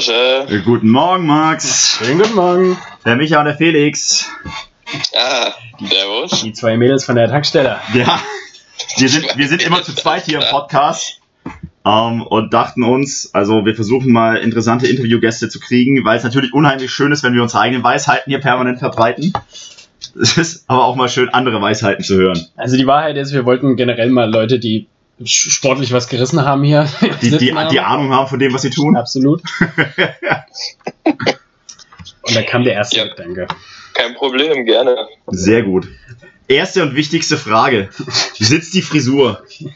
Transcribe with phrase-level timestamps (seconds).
[0.00, 0.48] Morgen.
[0.48, 1.98] Äh, Guten Morgen, Max.
[1.98, 2.78] Schönen guten Morgen.
[3.04, 4.26] Der Micha und der Felix.
[5.14, 6.40] Ah, servus.
[6.40, 7.76] Die zwei Mädels von der Tankstelle.
[7.92, 8.18] Ja,
[8.96, 11.20] wir sind, wir sind immer zu zweit hier im Podcast
[11.84, 16.54] ähm, und dachten uns, also wir versuchen mal interessante Interviewgäste zu kriegen, weil es natürlich
[16.54, 19.34] unheimlich schön ist, wenn wir unsere eigenen Weisheiten hier permanent verbreiten.
[20.18, 22.46] Es ist aber auch mal schön, andere Weisheiten zu hören.
[22.56, 24.86] Also die Wahrheit ist, wir wollten generell mal Leute, die
[25.24, 26.88] sportlich was gerissen haben hier.
[27.22, 27.70] Die, die, haben.
[27.70, 28.96] die Ahnung haben von dem, was sie tun.
[28.96, 29.42] Absolut.
[32.22, 33.06] Und da kam der erste Ja.
[33.06, 33.48] Gedanke.
[33.94, 35.08] Kein Problem, gerne.
[35.26, 35.88] Sehr gut.
[36.48, 37.90] Erste und wichtigste Frage.
[38.38, 39.44] Wie sitzt die Frisur?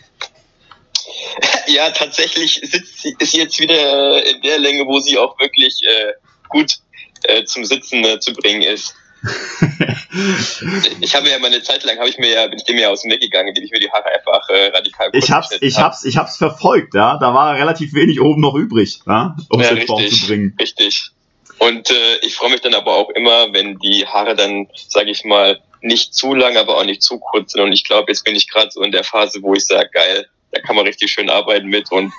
[1.66, 5.83] Ja, tatsächlich sitzt sie, ist sie jetzt wieder in der Länge, wo sie auch wirklich
[5.83, 6.13] äh,
[6.49, 6.79] gut
[7.24, 8.95] äh, zum Sitzen äh, zu bringen ist.
[11.01, 13.02] Ich habe ja meine Zeit lang, habe ich mir ja, bin ich dem ja aus
[13.02, 15.85] dem Weg gegangen, indem ich mir die Haare einfach äh, radikal Ich hab's, ich hab.
[15.87, 17.18] hab's, ich hab's verfolgt, ja.
[17.18, 20.21] Da war relativ wenig oben noch übrig, ja, um es Ja, in Form richtig.
[20.21, 20.57] zu bringen.
[20.60, 21.10] Richtig.
[21.59, 25.24] Und äh, ich freue mich dann aber auch immer, wenn die Haare dann, sage ich
[25.24, 27.62] mal, nicht zu lang, aber auch nicht zu kurz sind.
[27.62, 30.27] Und ich glaube, jetzt bin ich gerade so in der Phase, wo ich sage, geil,
[30.55, 32.13] da kann man richtig schön arbeiten mit und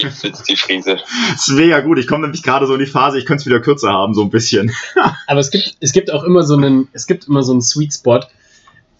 [0.00, 0.98] jetzt sitzt die Friese.
[1.32, 1.98] Das ist mega gut.
[1.98, 4.22] Ich komme nämlich gerade so in die Phase, ich könnte es wieder kürzer haben, so
[4.22, 4.72] ein bisschen.
[5.26, 7.92] Aber es gibt, es gibt auch immer so einen, es gibt immer so einen Sweet
[7.94, 8.20] Spot.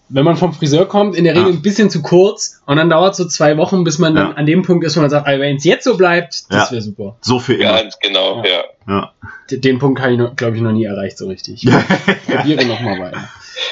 [0.09, 1.55] Wenn man vom Friseur kommt, in der Regel Ja.
[1.55, 4.33] ein bisschen zu kurz und dann dauert es so zwei Wochen, bis man dann Ja.
[4.35, 6.71] an dem Punkt ist, wo man sagt, wenn es jetzt so bleibt, das Ja.
[6.71, 7.15] wäre super.
[7.21, 7.81] So für immer.
[7.81, 8.43] Ganz genau,
[8.85, 9.11] ja.
[9.49, 11.65] Den Punkt habe ich, glaube ich, noch nie erreicht so richtig.
[12.27, 13.29] Probiere nochmal weiter.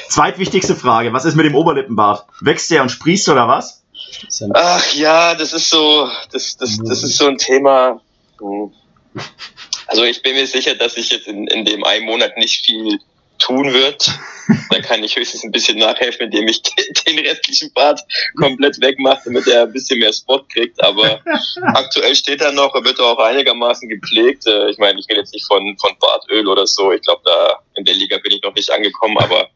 [0.08, 1.12] Zweitwichtigste Frage.
[1.12, 2.24] Was ist mit dem Oberlippenbart?
[2.40, 3.81] Wächst der und sprießt oder was?
[4.54, 8.00] Ach ja, das ist so, das, das, das ist so ein Thema.
[8.40, 8.72] Hm.
[9.86, 12.98] Also ich bin mir sicher, dass sich jetzt in, in dem einen Monat nicht viel
[13.38, 14.08] tun wird.
[14.70, 18.00] Da kann ich höchstens ein bisschen nachhelfen, indem ich den, den restlichen Bart
[18.38, 20.82] komplett wegmache, damit er ein bisschen mehr Spot kriegt.
[20.82, 21.20] Aber
[21.62, 24.46] aktuell steht er noch, er wird auch einigermaßen gepflegt.
[24.46, 26.92] Äh, Ich meine, ich rede jetzt nicht von, von Bartöl oder so.
[26.92, 29.48] Ich glaube, da in der Liga bin ich noch nicht angekommen, aber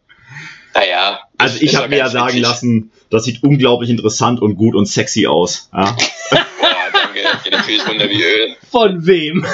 [0.78, 1.20] naja.
[1.38, 2.42] Also ist- ich ist habe mir ja sagen witzig.
[2.42, 5.68] lassen, das sieht unglaublich interessant und gut und sexy aus.
[5.72, 5.96] Ja?
[6.32, 7.20] Ja, danke.
[7.44, 8.56] Geht natürlich runter wie Öl.
[8.70, 9.46] Von wem?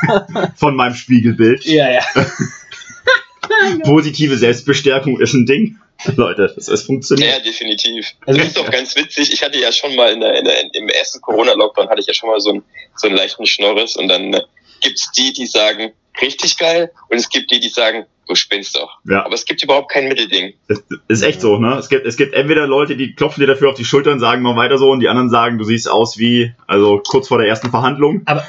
[0.56, 1.64] Von meinem Spiegelbild.
[1.64, 2.02] Ja, ja.
[3.84, 5.78] Positive Selbstbestärkung ist ein Ding.
[6.16, 7.30] Leute, das ist funktioniert.
[7.32, 8.12] Ja, definitiv.
[8.26, 9.32] Also- Also ist doch ganz witzig.
[9.32, 12.14] Ich hatte ja schon mal in der, in der, im ersten Corona-Lockdown hatte ich ja
[12.14, 12.62] schon mal so einen,
[12.96, 14.42] so einen leichten Schnorris und dann äh,
[14.82, 18.98] gibt's die, die sagen, richtig geil und es gibt die, die sagen, du spinnst doch.
[19.04, 19.24] Ja.
[19.24, 20.54] Aber es gibt überhaupt kein Mittelding.
[20.68, 21.76] Das ist echt so, ne?
[21.78, 24.42] Es gibt, es gibt entweder Leute, die klopfen dir dafür auf die Schulter und sagen,
[24.42, 27.46] mach weiter so, und die anderen sagen, du siehst aus wie, also kurz vor der
[27.48, 28.22] ersten Verhandlung.
[28.26, 28.44] Aber,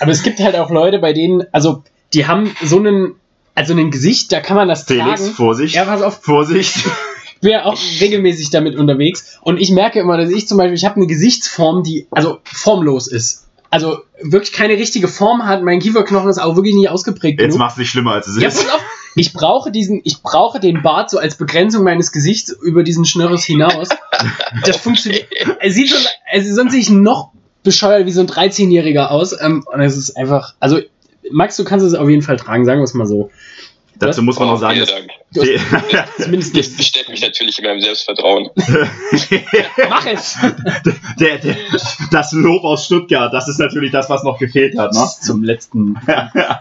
[0.00, 3.14] aber es gibt halt auch Leute, bei denen, also die haben so einen,
[3.54, 5.34] also ein Gesicht, da kann man das Felix, tragen.
[5.34, 5.74] Vorsicht.
[5.74, 6.76] Ja, pass auf, Vorsicht.
[7.34, 10.74] ich bin ja auch regelmäßig damit unterwegs und ich merke immer, dass ich zum Beispiel,
[10.74, 13.46] ich habe eine Gesichtsform, die also formlos ist.
[13.72, 15.62] Also wirklich keine richtige Form hat.
[15.62, 17.58] Mein Kieferknochen ist auch wirklich nicht ausgeprägt Jetzt genug.
[17.60, 18.64] machst du dich schlimmer, als es Ja, ist.
[18.66, 18.80] pass auf,
[19.14, 23.44] ich brauche diesen, ich brauche den Bart so als Begrenzung meines Gesichts über diesen Schnörres
[23.44, 23.88] hinaus.
[24.64, 25.26] Das funktioniert.
[25.60, 26.00] Es sieht schon,
[26.30, 27.30] also sonst sehe ich noch
[27.62, 29.38] bescheuert wie so ein 13-Jähriger aus.
[29.40, 30.80] Ähm, und es ist einfach, also
[31.30, 33.30] Max, du kannst es auf jeden Fall tragen, sagen wir es mal so.
[34.00, 35.08] Dazu muss man Oh, noch sagen, dass Dank.
[35.32, 36.76] Du hast zumindest Das nicht.
[36.78, 38.48] bestärkt mich natürlich in meinem Selbstvertrauen.
[39.88, 40.36] Mach es!
[41.20, 41.56] der, der,
[42.10, 44.92] das Lob aus Stuttgart, das ist natürlich das, was noch gefehlt hat.
[44.92, 45.06] Ne?
[45.20, 45.96] Zum letzten.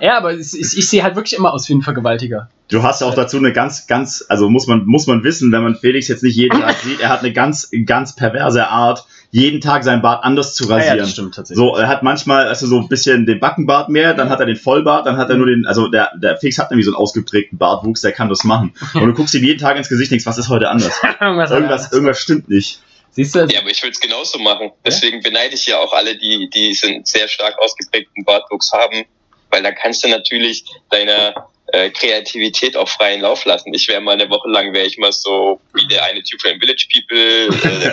[0.02, 2.50] Ja, aber es, ich, ich sehe halt wirklich immer aus wie ein Vergewaltiger.
[2.70, 5.76] Du hast auch dazu eine ganz, ganz, also muss man, muss man wissen, wenn man
[5.76, 9.84] Felix jetzt nicht jeden Tag sieht, er hat eine ganz, ganz perverse Art, jeden Tag
[9.84, 11.08] sein Bart anders zu rasieren.
[11.08, 11.64] stimmt tatsächlich.
[11.64, 14.56] So, er hat manchmal also so ein bisschen den Backenbart mehr, dann hat er den
[14.56, 17.58] Vollbart, dann hat er nur den, also der, der Felix hat nämlich so einen ausgeprägten
[17.58, 18.74] Bartwuchs, der kann das machen.
[18.94, 20.94] Und du guckst ihm jeden Tag ins Gesicht und denkst, was ist heute anders?
[21.22, 22.82] irgendwas, Irgendwas, irgendwas stimmt nicht.
[23.12, 23.46] Siehst du?
[23.46, 24.72] Ja, aber ich würde es genauso machen.
[24.86, 29.06] Deswegen beneide ich ja auch alle, die, die sind sehr stark ausgeprägten Bartwuchs haben,
[29.50, 31.34] weil da kannst du natürlich deiner
[31.74, 33.74] äh, Kreativität auch freien Lauf lassen.
[33.74, 36.60] Ich wäre mal eine Woche lang, wäre ich mal so wie der eine Typ von
[36.60, 37.48] Village People,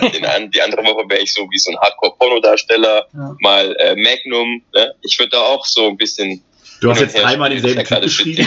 [0.06, 3.36] äh, den, an, die andere Woche wäre ich so wie so ein Hardcore-Pornodarsteller, Ja.
[3.40, 4.62] mal äh, Magnum.
[4.74, 4.94] Ne?
[5.02, 6.42] Ich würde da auch so ein bisschen.
[6.80, 8.46] Du hast jetzt dreimal denselben Typ beschrieben.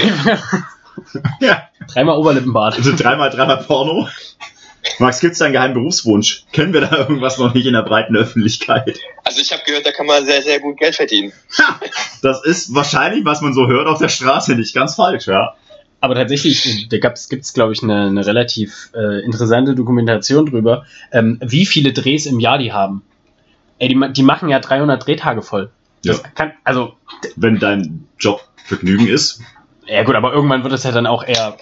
[1.41, 1.69] ja.
[1.91, 2.75] Dreimal Oberlippenbart.
[2.75, 4.07] Also dreimal, dreimal Porno.
[4.99, 6.43] Max, gibt's da einen geheimen Berufswunsch?
[6.51, 8.97] Kennen wir da irgendwas noch nicht in der breiten Öffentlichkeit?
[9.23, 11.31] Also ich habe gehört, da kann man sehr, sehr gut Geld verdienen.
[12.21, 15.55] Das ist wahrscheinlich, was man so hört auf der Straße, nicht ganz falsch, ja.
[16.01, 21.39] Aber tatsächlich, da gibt es, glaube ich, eine, eine relativ äh, interessante Dokumentation drüber, ähm,
[21.43, 23.01] wie viele Drehs im Jahr die haben.
[23.79, 25.71] Ey, die, die machen ja 300 Drehtage voll.
[26.03, 26.29] Das Ja.
[26.35, 26.93] kann, also,
[27.35, 29.41] Wenn dein Job Vergnügen ist,
[29.87, 31.57] ja gut, aber irgendwann wird es ja dann auch eher,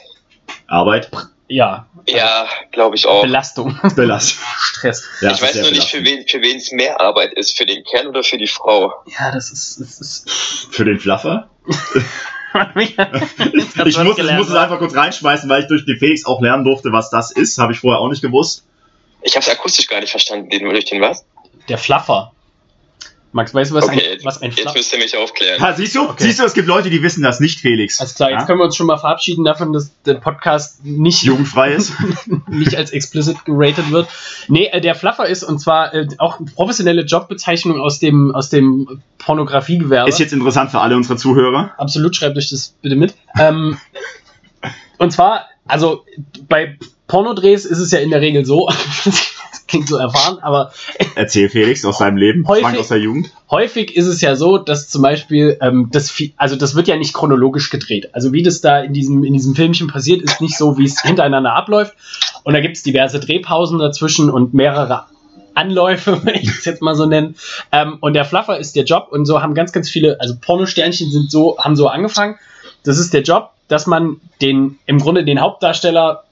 [0.68, 1.10] Arbeit,
[1.48, 3.22] ja, Ja, glaube ich auch.
[3.22, 4.38] Belastung, Belast.
[4.58, 5.04] Stress.
[5.22, 6.34] Ja, ich das ist weiß nur nicht, für belastend.
[6.34, 8.94] wen für wen es mehr Arbeit ist, für den Kerl oder für die Frau.
[9.20, 10.30] Ja, das ist, das ist
[10.72, 11.50] Für den Fluffer?
[12.76, 16.64] ich, muss, ich muss es einfach kurz reinschmeißen, weil ich durch den Felix auch lernen
[16.64, 17.58] durfte, was das ist.
[17.58, 18.66] Habe ich vorher auch nicht gewusst.
[19.22, 21.26] Ich habe es akustisch gar nicht verstanden, den durch den was?
[21.70, 22.32] Der Fluffer.
[23.38, 25.62] Max, weißt du, was Okay, ein, jetzt, was ein jetzt Fluffer müsst ihr mich aufklären.
[25.62, 26.10] Ha, siehst du?
[26.10, 26.24] Okay.
[26.24, 28.00] Siehst du, es gibt Leute, die wissen das nicht, Felix.
[28.00, 28.46] Alles klar, jetzt Ja?
[28.48, 31.94] können wir uns schon mal verabschieden davon, dass der Podcast nicht, Jugendfrei ist.
[32.48, 34.08] nicht als explicit geratet wird.
[34.48, 38.50] Nee, äh, der Fluffer ist und zwar äh, auch eine professionelle Jobbezeichnung aus dem, aus
[38.50, 40.10] dem Pornografiegewerbe.
[40.10, 41.76] Ist jetzt interessant für alle unsere Zuhörer.
[41.78, 43.14] Absolut, schreibt euch das bitte mit.
[43.40, 43.78] Ähm,
[44.98, 46.04] und zwar, also
[46.50, 48.68] bei Pornodrehs ist es ja in der Regel so,
[49.06, 50.72] das klingt so erfahren, aber
[51.16, 52.48] Erzähl Felix aus seinem Leben.
[52.48, 53.32] Häufig- aus der Jugend.
[53.50, 57.14] häufig ist es ja so, dass zum Beispiel ähm, das, also das wird ja nicht
[57.14, 58.10] chronologisch gedreht.
[58.14, 61.02] Also wie das da in diesem, in diesem Filmchen passiert, ist nicht so, wie es
[61.02, 61.94] hintereinander abläuft.
[62.44, 65.06] Und da gibt es diverse Drehpausen dazwischen und mehrere
[65.54, 67.36] Anläufe, wenn ich es jetzt mal so nennen.
[67.72, 71.12] Ähm, und der Fluffer ist der Job und so haben ganz, ganz viele, also Pornosternchen
[71.12, 72.36] sind so, haben so angefangen.
[72.84, 76.24] Das ist der Job, dass man den, im Grunde den Hauptdarsteller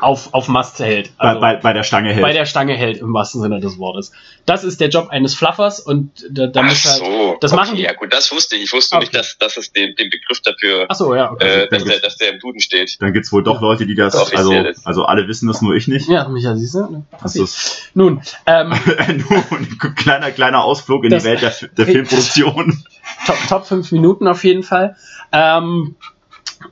[0.00, 1.16] auf, auf Mast hält.
[1.18, 2.22] Bei, Also- bei, bei der Stange hält.
[2.22, 4.12] bei der Stange hält, im wahrsten Sinne des Wortes.
[4.46, 6.98] Das ist der Job eines Fluffers und da, da Ach muss halt.
[6.98, 8.64] so, das okay, machen die- ja gut, das wusste ich.
[8.64, 9.04] Ich wusste Okay.
[9.04, 11.62] nicht, dass, dass es den, den Begriff dafür, Achso, ja, okay.
[11.64, 12.96] äh, dass, der, dass der im Duden steht.
[13.00, 14.84] Dann gibt's wohl doch Leute, die das, Doch, ich also, das.
[14.86, 16.08] also alle wissen das, nur ich nicht.
[16.08, 16.80] Ja, Micha, siehst du?
[16.90, 17.04] Ne?
[17.12, 17.44] Das Passiert.
[17.44, 18.70] ist Nun, ähm,
[19.28, 22.84] nur ein kleiner, kleiner Ausflug in Das- die Welt der, der Filmproduktion.
[23.26, 24.96] Top, Top 5 Minuten auf jeden Fall.
[25.32, 25.96] Ähm,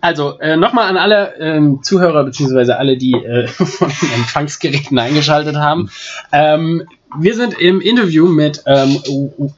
[0.01, 5.57] also, äh, nochmal an alle ähm, Zuhörer, beziehungsweise alle, die äh, von den Empfangsgeräten eingeschaltet
[5.57, 5.91] haben.
[6.33, 6.83] Ähm,
[7.19, 8.99] wir sind im Interview mit ähm,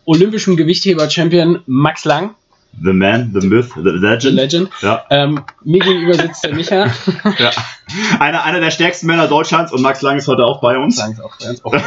[0.05, 2.35] olympischem Gewichtheber-Champion Max Lang,
[2.83, 4.37] The Man, The Myth, The The Legend.
[4.37, 4.71] Legend.
[4.81, 6.87] Ja, Ähm, mir gegenüber sitzt der Micha.
[7.39, 7.51] ja.
[8.21, 10.97] Einer, einer der stärksten Männer Deutschlands und Max Lang ist heute auch bei uns.
[10.97, 11.83] Sagen es auch ganz oh Gott.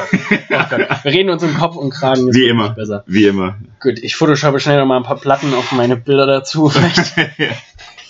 [0.50, 0.88] Oh Gott.
[1.04, 2.28] Wir reden uns im Kopf und Kragen.
[2.28, 2.72] ist Wie immer.
[2.72, 3.04] Besser.
[3.08, 3.56] Wie immer.
[3.80, 6.70] Gut, ich photoshoppe schnell noch mal ein paar Platten auf meine Bilder dazu.
[6.70, 7.16] Vielleicht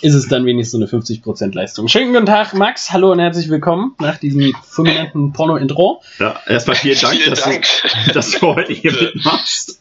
[0.04, 1.88] ist es dann wenigstens so eine 50% Leistung.
[1.88, 2.92] Schönen guten Tag, Max.
[2.92, 6.02] Hallo und herzlich willkommen nach diesem fulminanten Porno-Intro.
[6.18, 7.66] ja, erstmal vielen Dank, Vielen dass, Dank.
[8.04, 9.80] Du, dass du heute hier mitmachst.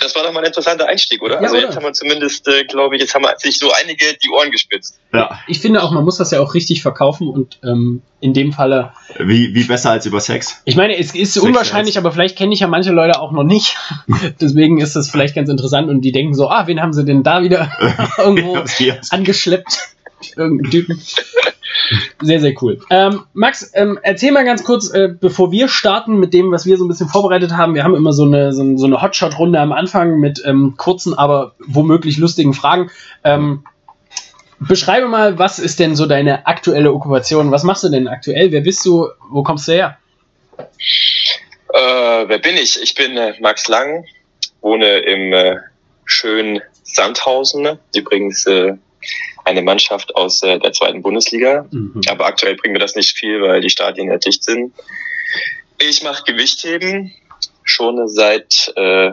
[0.00, 1.34] Das war doch mal ein interessanter Einstieg, oder?
[1.34, 1.66] Ja, also oder?
[1.66, 4.50] jetzt haben wir zumindest, äh, glaube ich, jetzt haben wir sich so einige die Ohren
[4.50, 4.98] gespitzt.
[5.12, 8.52] Ja, Ich finde auch, man muss das ja auch richtig verkaufen und ähm, in dem
[8.52, 10.60] Falle, wie, wie besser als über Sex.
[10.64, 13.44] ich meine, es ist Sex unwahrscheinlich, aber vielleicht kenne ich ja manche Leute auch noch
[13.44, 13.76] nicht.
[14.40, 17.22] Deswegen ist das vielleicht ganz interessant und die denken so, ah, wen haben sie denn
[17.22, 17.70] da wieder
[18.18, 18.62] irgendwo
[19.10, 19.78] angeschleppt.
[20.36, 21.02] Irgendein Typen.
[22.20, 22.80] Sehr, sehr cool.
[22.90, 26.76] Ähm, Max, ähm, erzähl mal ganz kurz, äh, bevor wir starten mit dem, was wir
[26.76, 27.74] so ein bisschen vorbereitet haben.
[27.74, 31.54] Wir haben immer so eine, so, so eine Hotshot-Runde am Anfang mit ähm, kurzen, aber
[31.58, 32.90] womöglich lustigen Fragen.
[33.24, 33.64] Ähm,
[34.60, 37.50] beschreibe mal, was ist denn so deine aktuelle Okkupation?
[37.50, 38.52] Was machst du denn aktuell?
[38.52, 39.08] Wer bist du?
[39.30, 39.98] Wo kommst du her?
[41.72, 42.80] Äh, wer bin ich?
[42.82, 44.04] Ich bin äh, Max Lang,
[44.60, 45.56] wohne im äh,
[46.04, 47.78] schönen Sandhausen.
[47.94, 48.74] Übrigens äh,
[49.44, 51.66] eine Mannschaft aus äh, der zweiten Bundesliga.
[51.70, 52.00] Mhm.
[52.08, 54.72] Aber aktuell bringt mir das nicht viel, weil die Stadien ja dicht sind.
[55.78, 57.14] Ich mache Gewichtheben
[57.64, 59.12] schon seit, äh,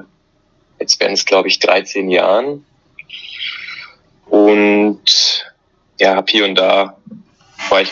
[0.79, 2.65] jetzt werden es glaube ich 13 Jahren.
[4.25, 5.45] Und
[5.99, 6.97] ja, hab hier und da
[7.69, 7.91] war ich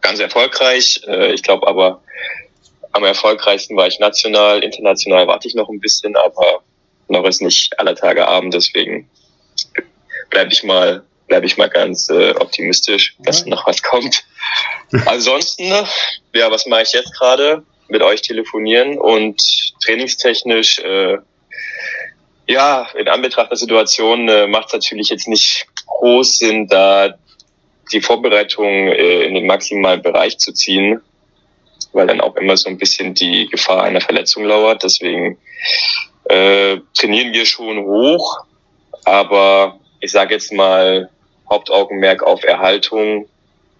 [0.00, 1.00] ganz erfolgreich.
[1.06, 2.02] Äh, ich glaube aber
[2.92, 6.62] am erfolgreichsten war ich national, international warte ich noch ein bisschen, aber
[7.08, 9.08] noch ist nicht aller Tage Abend, deswegen
[10.30, 14.24] bleibe ich mal bleibe ich mal ganz äh, optimistisch, dass noch was kommt.
[15.06, 15.64] Ansonsten,
[16.34, 17.62] ja, was mache ich jetzt gerade?
[17.88, 19.40] Mit euch telefonieren und
[19.84, 21.18] trainingstechnisch, äh,
[22.46, 27.14] ja, in Anbetracht der Situation äh, macht es natürlich jetzt nicht groß Sinn, da
[27.92, 31.00] die Vorbereitung äh, in den maximalen Bereich zu ziehen,
[31.92, 34.82] weil dann auch immer so ein bisschen die Gefahr einer Verletzung lauert.
[34.82, 35.38] Deswegen
[36.24, 38.44] äh, trainieren wir schon hoch,
[39.04, 41.08] aber ich sage jetzt mal
[41.50, 43.28] Hauptaugenmerk auf Erhaltung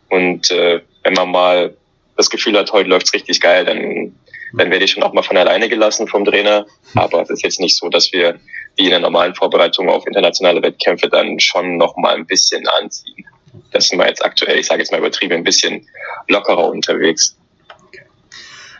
[0.08, 1.76] und äh, wenn man mal
[2.16, 4.14] das Gefühl hat, heute läuft's richtig geil, dann
[4.52, 6.66] dann werde ich schon auch mal von alleine gelassen vom Trainer.
[6.94, 8.38] Aber es ist jetzt nicht so, dass wir
[8.76, 13.26] wie in der normalen Vorbereitung auf internationale Wettkämpfe dann schon noch mal ein bisschen anziehen.
[13.72, 15.86] Das sind wir jetzt aktuell, ich sage jetzt mal übertrieben, ein bisschen
[16.28, 17.36] lockerer unterwegs.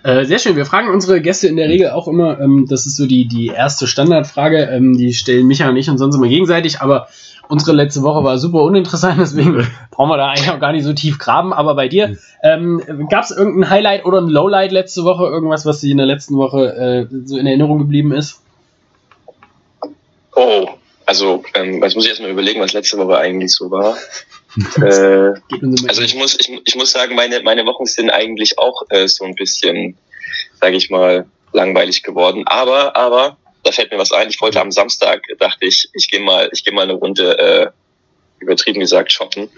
[0.03, 0.57] Äh, sehr schön.
[0.57, 3.49] Wir fragen unsere Gäste in der Regel auch immer, ähm, das ist so die, die
[3.49, 7.09] erste Standardfrage, ähm, die stellen Micha und ich und sonst immer gegenseitig, aber
[7.49, 10.95] unsere letzte Woche war super uninteressant, deswegen brauchen wir da eigentlich auch gar nicht so
[10.95, 11.53] tief graben.
[11.53, 15.81] Aber bei dir, ähm, gab es irgendein Highlight oder ein Lowlight letzte Woche, irgendwas, was
[15.81, 18.41] dir in der letzten Woche äh, so in Erinnerung geblieben ist?
[20.35, 20.69] Oh,
[21.05, 23.97] also ähm, jetzt muss ich erstmal überlegen, was letzte Woche eigentlich so war.
[24.77, 25.33] äh,
[25.89, 29.25] Also ich muss, ich, ich muss sagen, meine, meine Wochen sind eigentlich auch äh, so
[29.25, 29.97] ein bisschen,
[30.61, 32.45] sage ich mal, langweilig geworden.
[32.47, 34.29] Aber, aber da fällt mir was ein.
[34.29, 37.71] Ich wollte am Samstag, dachte ich, ich gehe mal, ich gehe mal eine Runde, äh,
[38.41, 39.51] übertrieben gesagt, shoppen.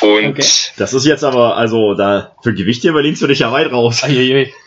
[0.00, 0.44] Und Okay.
[0.76, 4.02] Das ist jetzt aber, also da für Gewichte überlehnst du dich ja weit raus.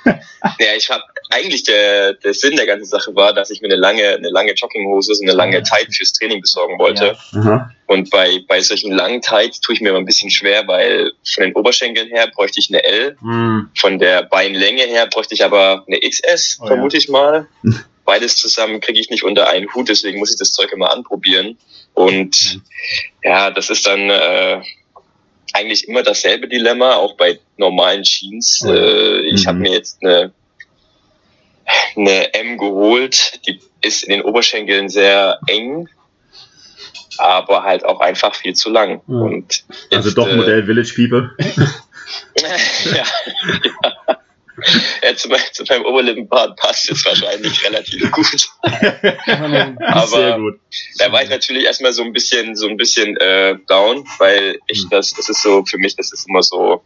[0.05, 3.75] Ja, ich habe eigentlich der, der Sinn der ganzen Sache war, dass ich mir eine
[3.77, 7.17] lange, eine lange Jogginghose, so eine lange Tight fürs Training besorgen wollte.
[7.33, 7.39] Ja.
[7.39, 7.71] Aha.
[7.87, 11.43] Und bei, bei solchen langen Tights tue ich mir immer ein bisschen schwer, weil von
[11.43, 13.69] den Oberschenkeln her bräuchte ich eine L, Hm.
[13.77, 16.67] von der Beinlänge her bräuchte ich aber eine XS, Oh ja.
[16.67, 17.47] vermute ich mal.
[18.05, 21.57] Beides zusammen kriege ich nicht unter einen Hut, deswegen muss ich das Zeug immer anprobieren.
[21.93, 22.61] Und Mhm.
[23.23, 24.61] ja, das ist dann äh,
[25.53, 28.61] eigentlich immer dasselbe Dilemma, auch bei normalen Jeans.
[28.65, 28.75] Oh ja.
[28.75, 29.47] Äh, ich Mhm.
[29.47, 30.31] habe mir jetzt eine,
[31.95, 35.87] eine M geholt, die ist in den Oberschenkeln sehr eng,
[37.17, 39.01] aber halt auch einfach viel zu lang.
[39.07, 39.21] Mhm.
[39.21, 41.35] Und Also jetzt, doch äh, Modell Village People.
[42.37, 42.55] ja,
[42.95, 44.17] ja.
[45.03, 48.47] ja zu, mein, zu meinem Oberlippenbart passt es wahrscheinlich relativ gut.
[49.81, 50.59] Aber Sehr gut.
[50.97, 54.83] da war ich natürlich erstmal so ein bisschen, so ein bisschen äh, down, weil ich
[54.85, 54.89] Mhm.
[54.91, 56.83] das, das ist so, für mich, das ist immer so,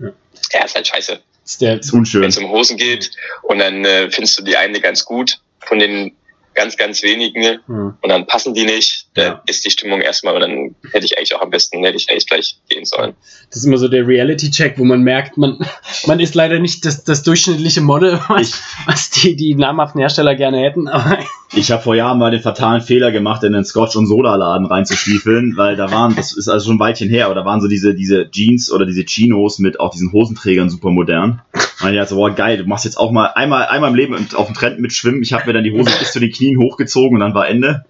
[0.00, 0.10] Ja.
[0.52, 3.12] ja, ist halt scheiße, Ist der, wenn es um Hosen geht
[3.42, 6.12] und dann äh, findest du die eine ganz gut von den
[6.56, 7.94] ganz, ganz wenigen hm.
[8.00, 9.42] und dann passen die nicht, dann Ja.
[9.46, 12.26] ist die Stimmung erstmal und dann hätte ich eigentlich auch am besten, hätte ich eigentlich
[12.26, 13.14] gleich gehen sollen.
[13.50, 15.58] Das ist immer so der Reality-Check, wo man merkt, man,
[16.06, 20.58] man ist leider nicht das, das durchschnittliche Model, was, was die, die namhaften Hersteller gerne
[20.58, 20.88] hätten.
[20.88, 21.18] Aber
[21.54, 25.56] Ich habe vor Jahren mal den fatalen Fehler gemacht, in den Scotch- und Soda-Laden reinzustiefeln,
[25.56, 27.94] weil da waren, das ist also schon ein Weilchen her, aber da waren so diese,
[27.94, 31.42] diese Jeans oder diese Chinos mit auch diesen Hosenträgern super modern.
[31.82, 34.28] Und ich dachte so, boah, geil, du machst jetzt auch mal einmal, einmal im Leben
[34.34, 35.22] auf dem Trend mit Schwimmen.
[35.22, 37.84] Ich habe mir dann die Hose bis zu den Knien hochgezogen und dann war Ende.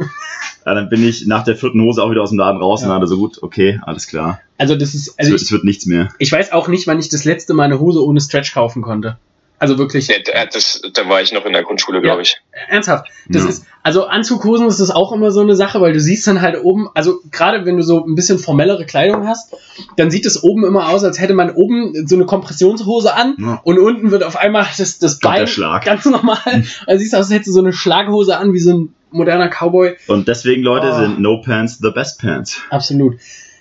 [0.65, 2.89] Ja, dann bin ich nach der vierten Hose auch wieder aus dem Laden raus und
[2.89, 2.97] Ja.
[2.97, 4.41] hatte so gut, okay, alles klar.
[4.59, 6.09] also das ist, Es also wird, ich, es wird nichts mehr.
[6.19, 9.19] ich weiß auch nicht, wann ich das letzte Mal eine Hose ohne Stretch kaufen konnte.
[9.59, 10.09] Also wirklich.
[10.09, 12.37] Ja, da- das, da war ich noch in der Grundschule, glaube ich.
[12.69, 13.09] Ernsthaft.
[13.29, 13.49] Das Ja.
[13.49, 16.63] ist, also Anzughosen ist das auch immer so eine Sache, weil du siehst dann halt
[16.63, 19.55] oben, also gerade wenn du so ein bisschen formellere Kleidung hast,
[19.97, 23.61] dann sieht es oben immer aus, als hätte man oben so eine Kompressionshose an Ja.
[23.65, 25.85] und unten wird auf einmal das, das Bein Schlag.
[25.87, 26.39] ganz normal.
[26.87, 29.49] Also siehst du aus, als hättest du so eine Schlaghose an, wie so ein moderner
[29.49, 29.97] Cowboy.
[30.09, 30.99] Und deswegen, Leute, Oh.
[30.99, 32.61] sind No Pants the best Pants.
[32.69, 33.17] Absolut.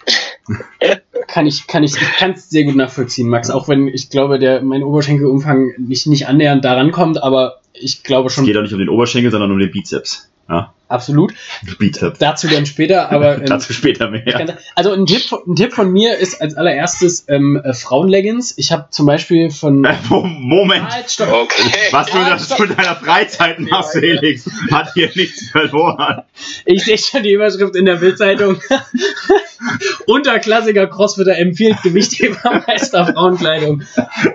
[1.28, 4.40] kann ich, kann ich, ich kann es sehr gut nachvollziehen, Max, auch wenn ich glaube,
[4.40, 8.62] der, mein Oberschenkelumfang nicht, nicht annähernd daran kommt, aber ich glaube Es schon geht auch
[8.62, 10.30] nicht um den Oberschenkel, sondern um den Bizeps.
[10.50, 11.34] Ja, absolut.
[11.78, 12.18] Bizeps.
[12.20, 14.24] Dazu dann später, aber ähm, Dazu später mehr.
[14.24, 18.54] kann Also ein Tipp, von- ein Tipp von mir ist als allererstes ähm, äh, Frauenleggings.
[18.58, 19.84] Ich habe zum Beispiel von.
[19.86, 20.90] Äh, Moment.
[20.90, 21.32] Halt, stopp.
[21.32, 21.72] Okay.
[21.92, 22.58] Was du Ja, das stopp.
[22.58, 26.24] zu deiner Freizeit machst, Felix, hat hier nichts verloren.
[26.66, 28.60] Ich sehe schon die Überschrift in der Bildzeitung.
[30.08, 33.84] Unterklassiger Crossfitter empfiehlt Gewichthebermeister Frauenkleidung.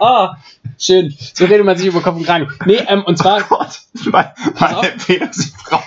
[0.01, 0.37] Ah,
[0.79, 1.15] schön.
[1.35, 2.49] So redet man sich über Kopf und Kragen.
[2.67, 4.33] Nee, ähm, und zwar Gott, meine,
[4.73, 5.83] meine Empfehlung sind Frauen.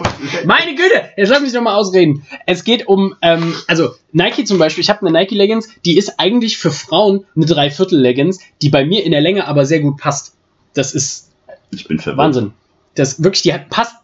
[0.63, 2.25] Meine Güte, jetzt lass mich noch mal ausreden.
[2.45, 6.19] Es geht um, ähm, also Nike zum Beispiel, ich habe eine Nike Leggings, die ist
[6.19, 9.97] eigentlich für Frauen eine Dreiviertel Leggings, die bei mir in der Länge aber sehr gut
[9.97, 10.35] passt.
[10.73, 11.31] Das ist
[11.71, 12.17] Ich bin verwirrt.
[12.17, 12.53] Wahnsinn.
[12.95, 13.95] Das wirklich, die hat, passt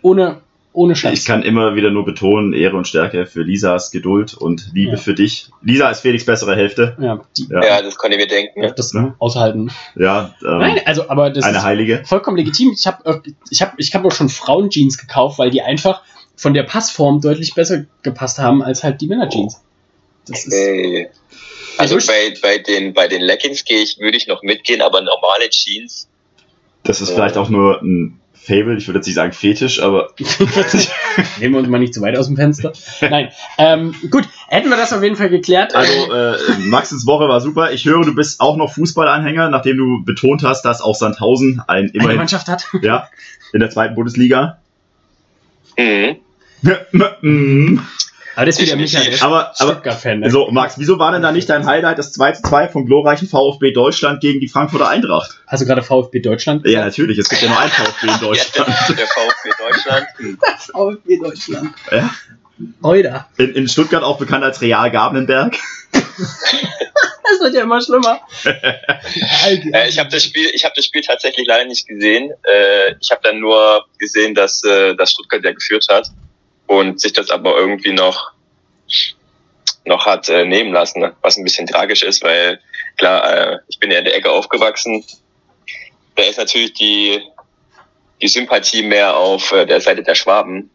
[0.00, 0.40] ohne,
[0.76, 1.18] ohne Scheiß.
[1.18, 4.96] Ich kann immer wieder nur betonen, Ehre und Stärke für Lisas Geduld und Liebe Ja.
[4.98, 5.48] für dich.
[5.62, 6.96] Lisa ist Felix bessere Hälfte.
[7.00, 8.62] ja, die, Ja, Ja, das konnte ich mir denken.
[8.62, 9.14] ja, das Ne?
[9.18, 9.70] aushalten.
[9.96, 12.02] ja ähm, Nein, also, aber das eine ist Heilige.
[12.04, 12.72] vollkommen legitim.
[12.78, 16.02] Ich habe ich hab, ich hab auch schon Frauenjeans gekauft, weil die einfach
[16.36, 19.62] von der Passform deutlich besser gepasst haben als halt die Männerjeans.
[20.28, 21.08] Das ist, Okay.
[21.78, 25.00] Also Also bei, bei, den, bei den Leggings gehe ich, würde ich noch mitgehen, aber
[25.00, 26.08] normale Jeans.
[26.84, 30.10] Das ist vielleicht auch nur ein Fable, ich würde jetzt nicht sagen Fetisch, aber
[31.40, 32.72] Nehmen wir uns mal nicht zu weit aus dem Fenster.
[33.00, 33.30] Nein.
[33.58, 35.74] Ähm, gut, hätten wir das auf jeden Fall geklärt.
[35.74, 37.72] also äh, Maxens Woche war super.
[37.72, 41.76] Ich höre, du bist auch noch Fußballanhänger, nachdem du betont hast, dass auch Sandhausen ein
[41.76, 42.68] eine immerhin Mannschaft hat.
[42.82, 43.08] ja,
[43.52, 44.58] in der zweiten Bundesliga.
[45.76, 46.18] Mhm.
[48.36, 50.20] Aber das ist wieder Michael, aber, aber Stuttgart-Fan.
[50.20, 50.30] Ne?
[50.30, 53.26] so, Max, wieso war denn da nicht dein Highlight das 2 zu 2 vom glorreichen
[53.28, 55.40] VfB Deutschland gegen die Frankfurter Eintracht?
[55.46, 56.66] Hast du gerade VfB Deutschland?
[56.66, 58.68] Ja, natürlich, es gibt ja nur ein VfB in Deutschland.
[58.68, 60.06] Ja, der, der VfB Deutschland.
[60.70, 61.74] VfB Deutschland.
[61.90, 62.10] Ja.
[62.82, 63.26] Oida.
[63.38, 65.56] In, in Stuttgart auch bekannt als Real Gabenenberg.
[67.28, 68.20] Das wird ja immer schlimmer.
[68.44, 72.30] Äh, ich habe das Spiel, ich habe das Spiel tatsächlich leider nicht gesehen.
[72.44, 76.12] Äh, ich habe dann nur gesehen, dass, äh, dass Stuttgart ja geführt hat
[76.66, 78.32] und sich das aber irgendwie noch
[79.84, 82.60] noch hat äh, nehmen lassen, was ein bisschen tragisch ist, weil
[82.96, 85.04] klar, äh, ich bin ja in der Ecke aufgewachsen.
[86.16, 87.22] Da ist natürlich die
[88.20, 90.70] die Sympathie mehr auf äh, der Seite der Schwaben.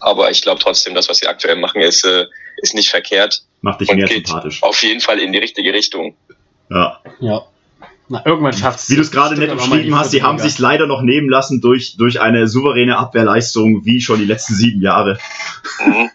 [0.00, 2.24] Aber ich glaube trotzdem, das, was sie aktuell machen, ist, äh,
[2.58, 4.62] ist nicht verkehrt Macht dich und mehr geht sympathisch.
[4.62, 6.16] auf jeden Fall in die richtige Richtung.
[6.70, 7.00] Ja.
[7.20, 7.46] Ja.
[8.08, 8.90] Na, irgendwann schafft's.
[8.90, 11.96] Wie du es gerade nett beschrieben hast, sie haben sich leider noch nehmen lassen durch,
[11.96, 15.18] durch eine souveräne Abwehrleistung, wie schon die letzten sieben Jahre.
[15.84, 16.10] Mhm.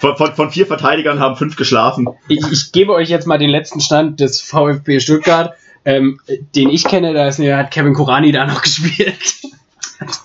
[0.00, 2.06] Von, von, von vier Verteidigern haben fünf geschlafen.
[2.28, 6.20] Ich, ich gebe euch jetzt mal den letzten Stand des VfB Stuttgart, ähm,
[6.54, 7.14] den ich kenne.
[7.14, 9.16] Da ist, hat Kevin Kurani da noch gespielt.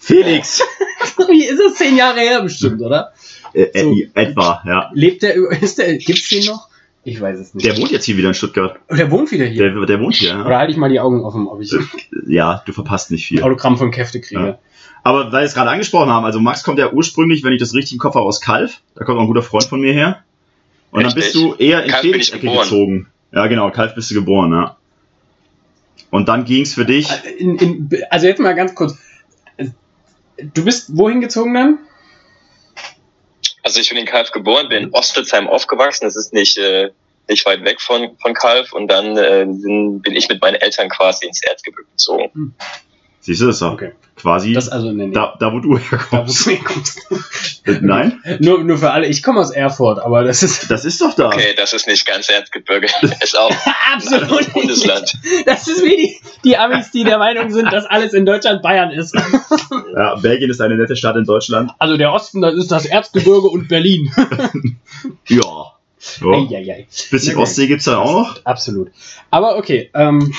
[0.01, 0.61] Felix!
[1.29, 1.75] Wie ist das?
[1.75, 3.13] Zehn Jahre her bestimmt, oder?
[3.53, 3.93] Äh, So.
[3.93, 4.91] äh, etwa, ja.
[4.93, 6.67] Lebt der, ist der, gibt's den noch?
[7.07, 7.65] Ich weiß es nicht.
[7.65, 8.79] Der wohnt jetzt hier wieder in Stuttgart.
[8.89, 9.71] Oh, der wohnt wieder hier.
[9.71, 10.45] Der, der wohnt hier, ja.
[10.45, 11.73] Oder halte ich mal die Augen offen, ob ich
[12.27, 13.41] Ja, du verpasst nicht viel.
[13.41, 14.41] Autogramm von Käfte kriege.
[14.41, 14.59] Ja.
[15.03, 17.73] Aber weil wir es gerade angesprochen haben, also Max kommt ja ursprünglich, wenn ich das
[17.73, 18.81] richtig im Kopf habe, aus Kalf.
[18.95, 20.21] Da kommt auch ein guter Freund von mir her.
[20.91, 21.41] Und dann bist Richtig.
[21.43, 23.07] du eher in Felix-Ecke gezogen.
[23.31, 24.75] Ja, genau, Kalf bist du geboren, ja.
[26.09, 27.09] Und dann ging es für dich.
[27.37, 28.97] In, in, also jetzt mal ganz kurz.
[30.53, 31.79] Du bist wohin gezogen dann?
[33.67, 36.05] Also ich bin in Kalf geboren, bin in Ostelsheim aufgewachsen.
[36.05, 36.89] Das ist nicht, äh,
[37.27, 38.71] nicht weit weg von, von Kalf.
[38.71, 42.55] Und dann äh, bin, ich mit meinen Eltern quasi ins Erzgebirge gezogen.
[43.21, 43.73] Siehst du das doch?
[43.73, 43.91] Okay.
[44.15, 45.15] Quasi Das also in der Nähe.
[45.15, 46.45] da, da, wo du Da, wo herkommst.
[46.45, 46.99] du hinkommst.
[47.65, 48.19] Äh, Nein?
[48.39, 51.27] nur, nur für alle, ich komme aus Erfurt, aber das ist Das ist doch da.
[51.27, 52.87] Okay, das ist nicht ganz Erzgebirge.
[53.21, 54.53] ist auch ein absolut anderes nicht.
[54.53, 55.13] Bundesland.
[55.45, 58.91] Das ist wie die, die Amis, die der Meinung sind, dass alles in Deutschland Bayern
[58.91, 59.15] ist.
[59.95, 61.71] Ja, Belgien ist eine nette Stadt in Deutschland.
[61.77, 64.11] Also der Osten, das ist das Erzgebirge und Berlin.
[65.27, 65.73] Ja.
[65.99, 66.31] So.
[66.31, 66.87] Eieiei.
[67.11, 67.41] Bisschen Okay.
[67.41, 68.45] Ostsee gibt's dann auch noch.
[68.45, 68.91] Absolut.
[69.31, 70.33] Aber okay, ähm,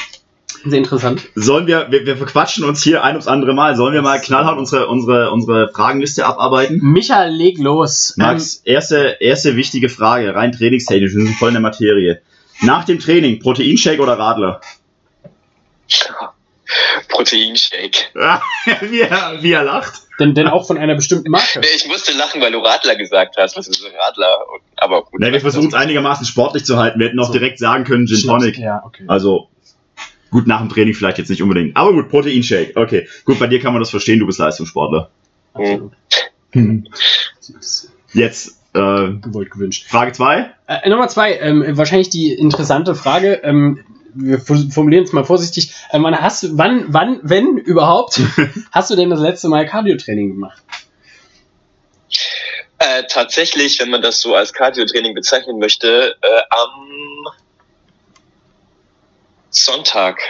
[0.64, 1.22] sehr interessant.
[1.34, 3.76] Sollen wir, wir, wir verquatschen uns hier ein ums andere Mal.
[3.76, 6.80] Sollen wir mal knallhart unsere, unsere, unsere Fragenliste abarbeiten?
[6.82, 8.14] Michael, leg los.
[8.16, 12.20] Max, erste, erste wichtige Frage, rein trainingstechnisch, wir sind voll in der Materie.
[12.62, 14.60] Nach dem Training, Proteinshake oder Radler?
[17.08, 17.98] Proteinshake.
[18.82, 19.94] wie, er, wie er lacht.
[19.94, 21.60] Ähm, denn, denn auch von einer bestimmten Marke.
[21.60, 23.56] Nee, Ich musste lachen, weil du Radler gesagt hast.
[23.56, 24.38] Was ist Radler?
[24.76, 25.20] Aber gut.
[25.20, 26.98] Na, wir versuchen es einigermaßen sportlich zu halten.
[26.98, 27.32] Wir hätten auch So.
[27.32, 28.58] direkt sagen können, Gin Tonic.
[28.58, 29.04] Ja, okay.
[29.06, 29.48] Also,
[30.30, 31.76] gut, nach dem Training vielleicht jetzt nicht unbedingt.
[31.76, 32.72] Aber gut, Proteinshake.
[32.76, 35.10] Okay, gut, bei dir kann man das verstehen, du bist Leistungssportler.
[36.52, 39.86] Ist Jetzt, äh, gewollt gewünscht.
[39.88, 40.50] Frage 2.
[40.66, 43.40] Äh, Nummer zwei, ähm, wahrscheinlich die interessante Frage.
[43.42, 45.72] Ähm, wir formulieren es mal vorsichtig.
[45.92, 48.20] Ähm, wann hast du, wann, wann, wenn überhaupt,
[48.72, 50.62] hast du denn das letzte Mal Cardio-Training gemacht?
[52.78, 57.26] Äh, tatsächlich, wenn man das so als Cardio-Training bezeichnen möchte, äh, am
[59.50, 60.20] Sonntag.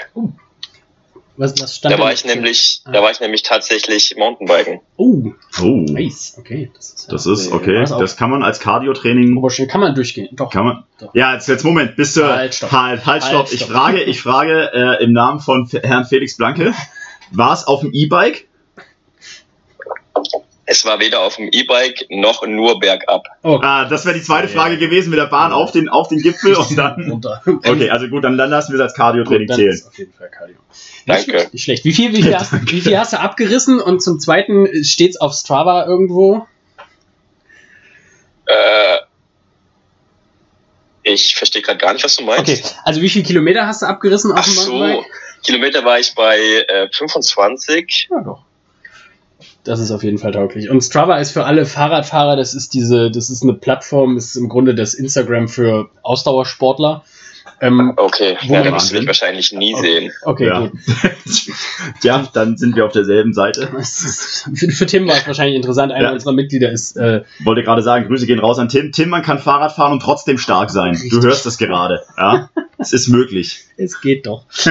[1.36, 2.90] Was, was stand Da war ich nämlich, Ah.
[2.90, 4.80] da war ich nämlich tatsächlich Mountainbiken.
[4.96, 5.22] Oh,
[5.60, 6.34] Oh, nice.
[6.36, 7.74] Okay, das ist, ja- das ist okay.
[7.80, 10.28] Das auch- Das kann man als Cardio-Training Oberschenkel kann man durchgehen.
[10.32, 10.50] Doch.
[10.50, 10.84] Kann man?
[10.98, 11.14] Doch.
[11.14, 12.24] Ja, jetzt, jetzt Moment, bist du.
[12.26, 12.72] Halt, stopp.
[12.72, 13.44] Halt, halt, stopp.
[13.44, 13.70] Halt, Ich stopp.
[13.70, 16.74] frage, ich frage äh, im Namen von F Herrn Felix Blanke,
[17.30, 18.48] war es auf dem E-Bike?
[20.70, 23.26] Es war weder auf dem E-Bike noch nur bergab.
[23.42, 24.52] Oh, Ah, das wäre die zweite Ja.
[24.60, 27.02] Frage gewesen mit der Bahn auf den, auf den Gipfel und dann.
[27.10, 27.40] runter.
[27.46, 29.70] Okay, also gut, dann, dann lassen wir es als Cardio-Training zählen.
[29.72, 30.56] ist auf jeden Fall Cardio.
[30.56, 31.30] Nicht Danke.
[31.30, 31.84] schlecht, Nicht schlecht.
[31.86, 35.32] Wie viel, wie, viel hast, wie viel hast du abgerissen und zum zweiten steht's auf
[35.32, 36.46] Strava irgendwo?
[38.44, 38.98] Äh,
[41.02, 42.40] ich verstehe gerade gar nicht, was du meinst.
[42.50, 45.06] Okay, also wie viel Kilometer hast du abgerissen auf Ach dem so, Mountainbike?
[45.44, 46.36] Kilometer war ich bei
[46.68, 48.08] äh, 25.
[48.10, 48.44] Ja, doch.
[49.68, 50.70] Das ist auf jeden Fall tauglich.
[50.70, 54.48] Und Strava ist für alle Fahrradfahrer, das ist diese, das ist eine Plattform, ist im
[54.48, 57.04] Grunde das Instagram für Ausdauersportler.
[57.60, 59.82] Ähm, Okay, ja, man dann wirst du wahrscheinlich nie Okay.
[60.00, 60.12] sehen.
[60.22, 60.60] okay, Ja.
[60.60, 60.72] gut.
[62.02, 63.66] ja, dann sind wir auf derselben Seite.
[64.54, 65.90] Für, für Tim war es wahrscheinlich interessant.
[65.92, 66.12] Einer Ja.
[66.12, 68.92] unserer Mitglieder ist äh, Wollte gerade sagen, Grüße gehen raus an Tim.
[68.92, 70.94] Tim, man kann Fahrrad fahren und trotzdem stark sein.
[70.94, 71.22] Du Richtig.
[71.24, 72.02] hörst das gerade.
[72.16, 73.64] Ja, es ist möglich.
[73.76, 74.44] es geht doch.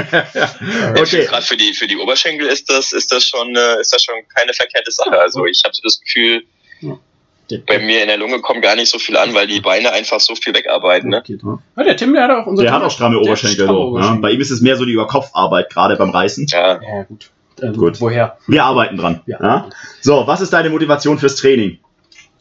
[0.97, 1.25] Okay.
[1.25, 4.15] Gerade für die für die Oberschenkel ist das ist das schon äh, ist das schon
[4.35, 5.19] keine verkehrte Sache.
[5.19, 6.43] Also ich habe so das Gefühl,
[7.65, 10.19] bei mir in der Lunge kommt gar nicht so viel an, weil die Beine einfach
[10.19, 11.09] so viel wegarbeiten.
[11.09, 11.23] Ne?
[11.27, 11.59] Ne?
[11.75, 13.63] Ja, der Tim, der hat auch unser Der hat auch stramme der hat Oberschenkel.
[13.65, 13.89] stramme So, ja.
[13.89, 14.21] Oberschenkel.
[14.21, 16.47] Bei ihm ist es mehr so die Überkopfarbeit, gerade beim Reißen.
[16.49, 17.31] Ja, Ja, gut.
[17.61, 17.99] Ähm, Gut.
[18.01, 18.37] Woher?
[18.47, 19.21] Wir arbeiten dran.
[19.25, 19.37] Ja.
[19.41, 19.69] Ja.
[20.01, 21.79] So, was ist deine Motivation fürs Training?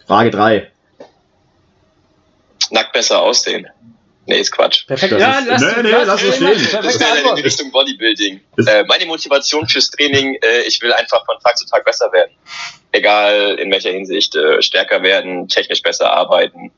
[0.06, 0.70] Frage 3.
[2.70, 3.66] nackt besser aussehen.
[4.28, 4.86] Nee, ist Quatsch.
[4.86, 5.12] Perfekt.
[5.12, 6.48] Das ja, ist- lass, nee, nee, lass, lass es stehen.
[6.48, 6.62] stehen.
[6.62, 7.38] Das Perfekte dann in Antwort.
[7.38, 8.40] die Richtung Bodybuilding.
[8.66, 12.32] Äh, meine Motivation fürs Training, äh, ich will einfach von Tag zu Tag besser werden.
[12.92, 16.72] Egal in welcher Hinsicht, äh, stärker werden, technisch besser arbeiten.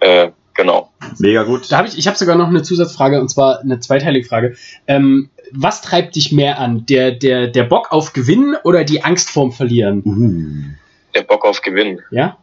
[0.00, 0.90] Äh, genau.
[1.18, 1.70] Mega gut.
[1.70, 4.56] Da habe ich, ich habe sogar noch eine Zusatzfrage und zwar eine zweiteilige Frage.
[4.86, 6.86] Ähm, was treibt dich mehr an?
[6.86, 10.02] Der, der, der Bock auf Gewinnen oder die Angst vorm Verlieren?
[10.04, 10.76] Uh,
[11.14, 12.00] Der Bock auf Gewinn.
[12.10, 12.38] Ja?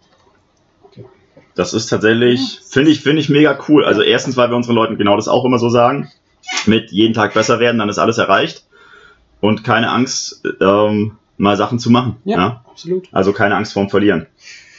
[1.57, 3.83] Das ist tatsächlich, finde ich, finde ich mega cool.
[3.83, 6.09] Also erstens, weil wir unseren Leuten genau das auch immer so sagen.
[6.65, 8.63] Mit jeden Tag besser werden, dann ist alles erreicht.
[9.41, 12.17] Und keine Angst, ähm, mal Sachen zu machen.
[12.25, 12.37] Ja.
[12.37, 12.65] Ja.
[12.69, 13.07] Absolut.
[13.11, 14.27] Also keine Angst vorm Verlieren.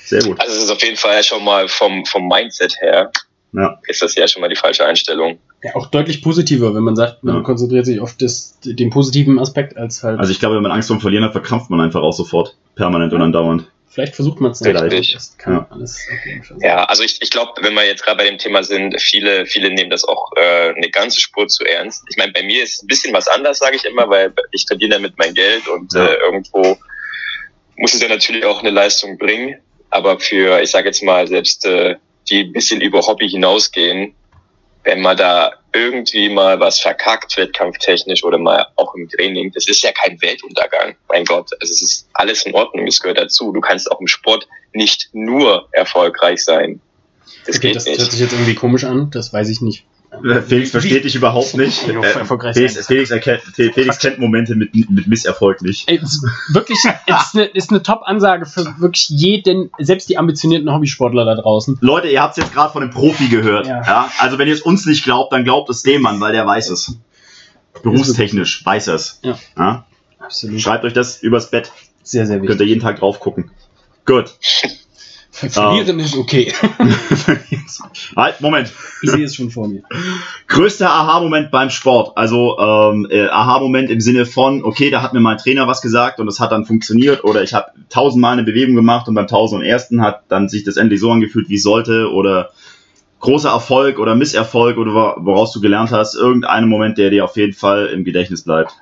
[0.04, 0.40] Sehr gut.
[0.40, 3.10] Also es ist auf jeden Fall schon mal vom, vom Mindset her
[3.52, 3.78] Ja.
[3.86, 5.38] ist das ja schon mal die falsche Einstellung.
[5.62, 7.40] Ja, auch deutlich positiver, wenn man sagt, man Ja.
[7.42, 10.18] konzentriert sich auf das, den positiven Aspekt als halt.
[10.20, 12.56] Also ich glaube, wenn man Angst vorm Verlieren hat, verkrampft man einfach auch sofort.
[12.76, 13.68] Permanent und andauernd.
[13.88, 15.12] Vielleicht versucht man es Richtig.
[15.14, 15.66] Das kann Ja.
[15.70, 16.68] alles auf jeden Fall sein.
[16.68, 19.70] Ja, also ich, ich glaube, wenn wir jetzt gerade bei dem Thema sind, viele, viele
[19.70, 22.02] nehmen das auch äh, eine ganze Spur zu ernst.
[22.10, 24.64] Ich meine, bei mir ist es ein bisschen was anders, sage ich immer, weil ich
[24.66, 26.06] verdiene damit mein Geld und Ja.
[26.06, 26.78] äh, irgendwo
[27.76, 29.56] muss es ja natürlich auch eine Leistung bringen.
[29.90, 31.96] Aber für, ich sage jetzt mal, selbst äh,
[32.28, 34.14] die ein bisschen über Hobby hinausgehen,
[34.84, 39.82] wenn man da irgendwie mal was verkackt, wettkampftechnisch oder mal auch im Training, das ist
[39.82, 40.96] ja kein Weltuntergang.
[41.08, 43.52] Mein Gott, also es ist alles in Ordnung, das gehört dazu.
[43.52, 46.80] Du kannst auch im Sport nicht nur erfolgreich sein.
[47.46, 48.10] Das Okay, geht das hört nicht.
[48.10, 49.84] sich jetzt irgendwie komisch an, das weiß ich nicht.
[50.24, 51.86] Äh, Felix versteht dich überhaupt nicht.
[51.88, 52.86] Äh, Felix.
[52.86, 55.90] Felix, erkennt, Fe- Felix kennt Momente mit, mit Misserfolg nicht.
[55.90, 61.24] Ist wirklich, es ist eine, ist eine Top-Ansage für wirklich jeden, selbst die ambitionierten Hobbysportler
[61.24, 61.78] da draußen.
[61.80, 63.66] Leute, ihr habt es jetzt gerade von einem Profi gehört.
[63.66, 63.82] Ja.
[63.82, 64.10] Ja.
[64.18, 66.70] Also wenn ihr es uns nicht glaubt, dann glaubt es dem Mann, weil der weiß
[66.70, 66.96] es.
[67.82, 69.20] Berufstechnisch weiß er es.
[69.22, 69.38] Ja.
[69.56, 69.86] Ja?
[70.18, 70.60] Absolut.
[70.60, 71.70] Schreibt euch das übers Bett.
[72.02, 72.60] Sehr, sehr Könnt wichtig.
[72.62, 73.50] ihr jeden Tag drauf gucken.
[74.04, 74.34] Gut.
[75.30, 76.52] Verlieren ist okay.
[78.16, 78.72] halt, Moment.
[79.02, 79.82] Ich sehe es schon vor mir.
[80.48, 82.16] Größter Aha-Moment beim Sport.
[82.16, 86.18] Also ähm, äh, Aha-Moment im Sinne von, okay, da hat mir mein Trainer was gesagt
[86.18, 89.60] und das hat dann funktioniert oder ich habe tausendmal eine Bewegung gemacht und beim tausend
[89.60, 92.50] und ersten hat dann sich das endlich so angefühlt, wie es sollte oder
[93.20, 97.36] großer Erfolg oder Misserfolg oder wo- woraus du gelernt hast, irgendeinen Moment, der dir auf
[97.36, 98.72] jeden Fall im Gedächtnis bleibt.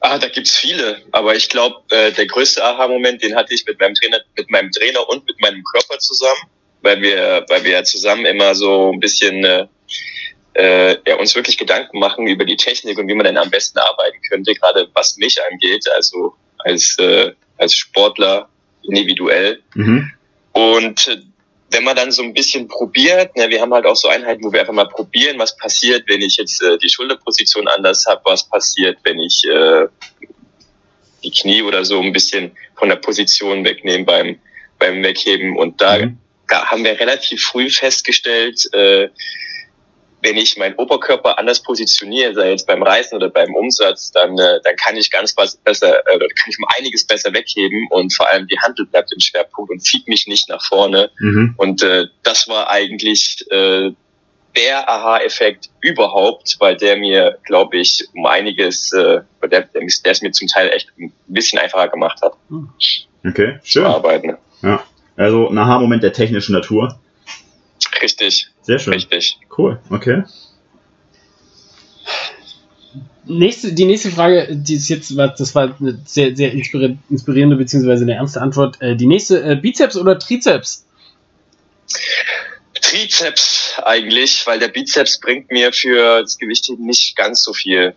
[0.00, 3.78] Ah, da gibt's viele, aber ich glaube, äh, der größte Aha-Moment, den hatte ich mit
[3.78, 6.40] meinem Trainer, mit meinem Trainer und mit meinem Körper zusammen,
[6.80, 9.66] weil wir, weil wir ja zusammen immer so ein bisschen äh,
[10.54, 13.78] äh, ja, uns wirklich Gedanken machen über die Technik und wie man denn am besten
[13.78, 18.48] arbeiten könnte, gerade was mich angeht, also als äh, als Sportler
[18.82, 19.62] individuell.
[19.74, 20.10] Mhm.
[20.52, 21.22] Und
[21.70, 24.52] wenn man dann so ein bisschen probiert, ne, wir haben halt auch so Einheiten, wo
[24.52, 28.48] wir einfach mal probieren, was passiert, wenn ich jetzt äh, die Schulterposition anders habe, was
[28.48, 29.86] passiert, wenn ich äh,
[31.22, 34.38] die Knie oder so ein bisschen von der Position wegnehme beim,
[34.78, 35.56] beim Wegheben.
[35.56, 36.18] Und da, Mhm.
[36.48, 39.08] da haben wir relativ früh festgestellt, äh,
[40.22, 44.60] wenn ich meinen Oberkörper anders positioniere, sei jetzt beim Reißen oder beim Umsatz, dann, äh,
[44.62, 48.28] dann kann ich ganz was besser, äh, kann ich um einiges besser wegheben und vor
[48.30, 51.10] allem die Handel bleibt im Schwerpunkt und zieht mich nicht nach vorne.
[51.18, 51.54] Mhm.
[51.56, 53.90] Und äh, das war eigentlich äh,
[54.56, 60.22] der Aha-Effekt überhaupt, weil der mir, glaube ich, um einiges, äh, der, der, der es
[60.22, 62.34] mir zum Teil echt ein bisschen einfacher gemacht hat,
[63.26, 63.84] Okay, zu schön.
[63.84, 64.36] arbeiten.
[65.16, 66.98] Also ein Aha-Moment der technischen Natur.
[68.00, 68.94] Richtig, Sehr schön.
[68.94, 69.38] richtig.
[69.56, 70.24] Cool, okay.
[73.26, 78.02] Nächste, die nächste Frage, die ist jetzt, das war eine sehr, sehr inspiri- inspirierende beziehungsweise
[78.04, 78.80] eine ernste Antwort.
[78.80, 80.86] Äh, Die nächste, äh, Bizeps oder Trizeps?
[82.80, 87.94] Trizeps eigentlich, weil der Bizeps bringt mir für das Gewichtheben nicht ganz so viel.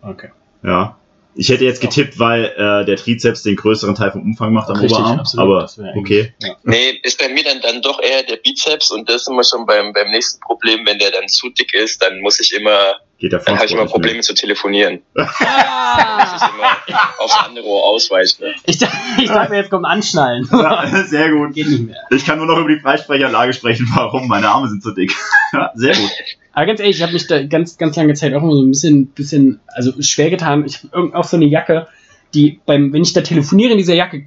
[0.00, 0.30] Okay.
[0.64, 0.98] Ja.
[1.34, 4.76] Ich hätte jetzt getippt, weil äh, der Trizeps den größeren Teil vom Umfang macht am
[4.76, 5.20] Richtig, Oberarm.
[5.20, 5.44] absolut.
[5.44, 6.34] Aber okay.
[6.42, 6.56] Ja.
[6.64, 9.64] Nee, ist bei mir dann, dann doch eher der Bizeps und das sind wir schon
[9.64, 10.84] beim, beim nächsten Problem.
[10.84, 13.72] Wenn der dann zu dick ist, dann muss ich immer, Geht der dann habe ich
[13.72, 14.98] immer Probleme zu telefonieren.
[15.14, 16.50] Ich Ah,
[16.88, 18.46] immer aufs andere Ohr ausweichen.
[18.66, 20.48] ich, dachte, ich dachte, jetzt kommt Anschnallen.
[20.50, 21.54] Ja, sehr gut.
[21.54, 21.98] Geht nicht mehr.
[22.10, 25.14] Ich kann nur noch über die Freisprechanlage sprechen, warum meine Arme sind so dick.
[25.52, 26.10] Ja, sehr gut.
[26.52, 28.70] Aber ganz ehrlich, ich habe mich da ganz, ganz lange Zeit auch immer so ein
[28.70, 30.64] bisschen, bisschen also schwer getan.
[30.64, 31.86] Ich habe auch so eine Jacke,
[32.34, 34.24] die beim, wenn ich da telefoniere in dieser Jacke,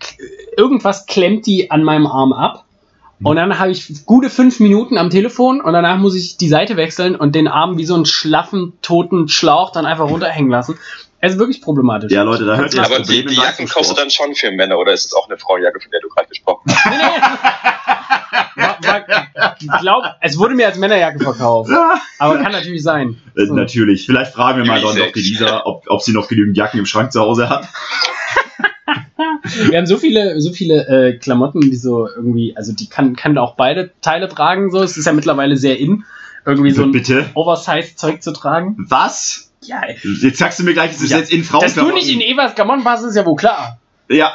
[0.55, 2.64] irgendwas klemmt die an meinem Arm ab.
[3.23, 6.75] Und dann habe ich gute fünf Minuten am Telefon und danach muss ich die Seite
[6.75, 10.77] wechseln und den Arm wie so einen schlaffen, toten Schlauch dann einfach runterhängen lassen.
[11.21, 12.11] Es ist wirklich problematisch.
[12.11, 14.51] Ja, Leute, da hört ihr das Aber die, die Jacken kaufst du dann schon für
[14.51, 16.85] Männer oder ist es auch eine Frauenjacke, von der du gerade gesprochen hast?
[16.85, 16.97] Nee,
[18.57, 18.61] nee.
[18.63, 21.71] War, war, ich glaube, es wurde mir als Männerjacke verkauft.
[22.19, 23.21] Aber kann natürlich sein.
[23.35, 24.05] Äh, natürlich.
[24.05, 26.85] Vielleicht fragen wir mal dann doch die Lisa, ob, ob sie noch genügend Jacken im
[26.85, 27.67] Schrank zu Hause hat.
[29.69, 33.37] Wir haben so viele, so viele äh, Klamotten, die so irgendwie, also die kann, kann
[33.37, 34.71] auch beide Teile tragen.
[34.71, 36.03] So, es ist ja mittlerweile sehr in,
[36.45, 37.29] irgendwie so ein Bitte.
[37.33, 38.75] Oversize-Zeug zu tragen.
[38.89, 39.51] Was?
[39.63, 39.97] Ja, ey.
[40.21, 41.61] Jetzt sagst du mir gleich, es ist Ja, jetzt in Frauen.
[41.61, 43.79] dass du nicht in Evas Klamotten passt, ist ja wohl klar.
[44.09, 44.33] Ja,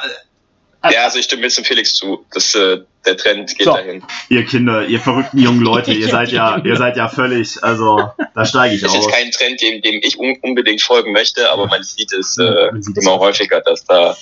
[0.83, 2.25] Ja, also ich stimme jetzt dem Felix zu.
[2.33, 3.73] Das, äh, der Trend geht So.
[3.73, 4.03] dahin.
[4.29, 8.45] ihr Kinder, ihr verrückten jungen Leute, ihr seid ja, ihr seid ja völlig, also da
[8.45, 9.11] steige ich Das ist aus.
[9.11, 12.81] kein Trend, dem, dem ich un unbedingt folgen möchte, aber man sieht es äh, Man
[12.83, 13.19] sieht es immer auch.
[13.21, 14.15] häufiger, dass da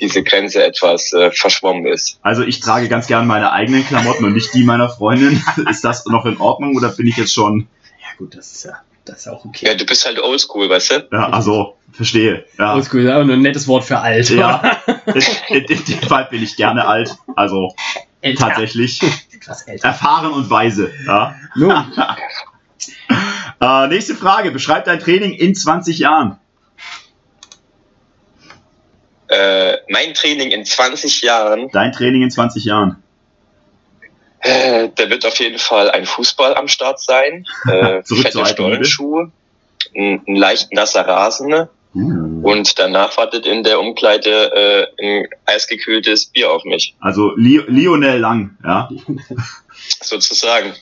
[0.00, 2.18] diese Grenze etwas äh, verschwommen ist.
[2.22, 5.42] Also ich trage ganz gern meine eigenen Klamotten und nicht die meiner Freundin.
[5.70, 7.68] Ist das noch in Ordnung oder bin ich jetzt schon?
[8.00, 8.72] Ja, gut, das ist ja,
[9.04, 9.76] das ist ja auch Ja, okay.
[9.76, 11.08] du bist halt oldschool, weißt du?
[11.12, 12.44] Ja, also verstehe.
[12.58, 14.28] Ja, Oldschool ist aber nur ein nettes Wort für alt.
[14.30, 14.62] ja.
[15.48, 17.14] In, in, in dem Fall bin ich gerne alt.
[17.36, 17.72] Also
[18.20, 18.48] Älter.
[18.48, 19.00] tatsächlich.
[19.32, 19.88] Etwas älter.
[19.88, 20.92] Erfahren und weise.
[21.06, 21.34] Ja.
[21.54, 21.92] Nun,
[23.60, 24.50] Äh, nächste Frage.
[24.50, 26.38] Beschreib dein Training in 20 Jahren.
[29.28, 33.02] Äh, mein Training in 20 Jahren, Dein Training in 20 Jahren.
[34.40, 38.54] äh, da wird auf jeden Fall ein Fußball am Start sein, äh, Zurück zur fette
[38.54, 39.32] Stollenschuhe,
[39.96, 42.40] ein, ein leicht nasser Rasen Uh.
[42.42, 48.18] und danach wartet in der Umkleide äh, ein eisgekühltes Bier auf mich, Also Li Lionel
[48.20, 48.88] Lang, ja.
[50.02, 50.72] sozusagen.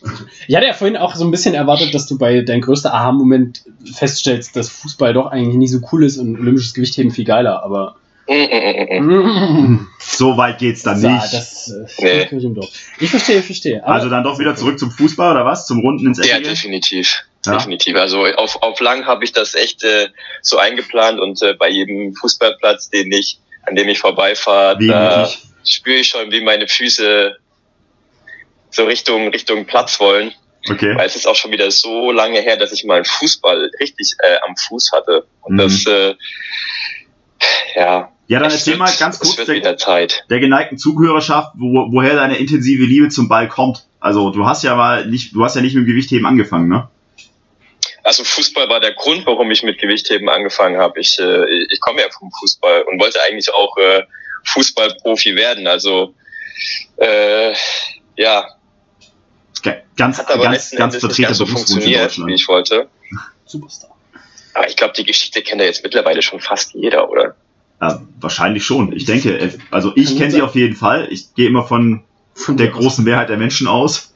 [0.48, 3.62] ich hatte ja vorhin auch so ein bisschen erwartet, dass du bei dein größter Aha-Moment
[3.94, 7.96] feststellst, dass Fußball doch eigentlich nicht so cool ist und olympisches Gewichtheben viel geiler, aber.
[8.26, 9.88] Mm, mm, mm.
[9.98, 11.32] So weit geht's dann So, nicht.
[11.32, 12.26] das äh, Nee.
[12.26, 12.70] Kirche im Dorf.
[12.98, 13.84] Ich verstehe, ich verstehe.
[13.84, 15.66] Aber Also dann doch wieder zurück zum Fußball oder was?
[15.66, 16.48] Zum Runden ins Ja, Eckige?
[16.50, 17.24] definitiv.
[17.46, 17.52] Ja.
[17.56, 17.96] Definitiv.
[17.96, 20.08] Also auf, auf lang habe ich das echt äh,
[20.42, 25.30] so eingeplant und äh, bei jedem Fußballplatz, den ich, an dem ich vorbeifahre, da
[25.64, 27.36] spüre ich schon, wie meine Füße
[28.70, 30.32] so Richtung, Richtung Platz wollen.
[30.70, 30.94] Okay.
[30.96, 34.14] Weil es ist auch schon wieder so lange her, dass ich mal einen Fußball richtig
[34.20, 35.26] äh, am Fuß hatte.
[35.42, 35.58] Und Mhm.
[35.58, 36.14] das, äh,
[37.76, 38.10] ja.
[38.26, 39.76] Ja, dann erzähl wird- mal ganz kurz der,
[40.30, 43.84] der geneigten Zuhörerschaft, wo, woher deine intensive Liebe zum Ball kommt.
[44.00, 46.88] Also du hast ja mal nicht, du hast ja nicht mit dem Gewichtheben angefangen, ne?
[48.04, 51.00] Also Fußball war der Grund, warum ich mit Gewichtheben angefangen habe.
[51.00, 54.02] Ich, äh, ich komme ja vom Fußball und wollte eigentlich auch äh,
[54.44, 55.66] Fußballprofi werden.
[55.66, 56.14] Also
[56.98, 57.54] äh,
[58.16, 58.46] ja,
[59.96, 62.88] Ganz, hat aber ganz, ganz ganz so funktioniert, wie ich wollte.
[63.44, 63.90] Superstar.
[64.54, 67.36] Aber ich glaube, die Geschichte kennt ja jetzt mittlerweile schon fast jeder, oder?
[67.80, 68.92] Ja, wahrscheinlich schon.
[68.92, 71.08] Ich denke, äh, also ich kenne sie auf jeden Fall.
[71.10, 74.13] Ich gehe immer von Von der großen Mehrheit der Menschen aus.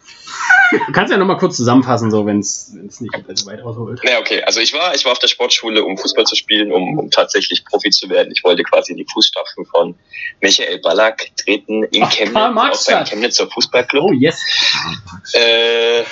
[0.71, 4.01] Du kannst ja nochmal kurz zusammenfassen, so wenn es nicht allzu weit ausholt.
[4.05, 4.43] Ja, okay.
[4.43, 7.65] Also ich war, ich war auf der Sportschule, um Fußball zu spielen, um, um tatsächlich
[7.65, 8.33] Profi zu werden.
[8.35, 9.95] Ich wollte quasi in die Fußstapfen von
[10.41, 13.09] Michael Ballack treten in Ach, Chemnitz, hat.
[13.09, 14.05] Chemnitzer Fußballclub.
[14.05, 14.41] Oh, yes.
[15.33, 16.05] Äh,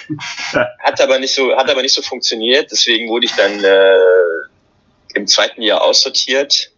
[0.80, 2.70] hat aber nicht so, hat aber nicht so funktioniert.
[2.70, 3.98] Deswegen wurde ich dann äh,
[5.14, 6.72] im zweiten Jahr aussortiert.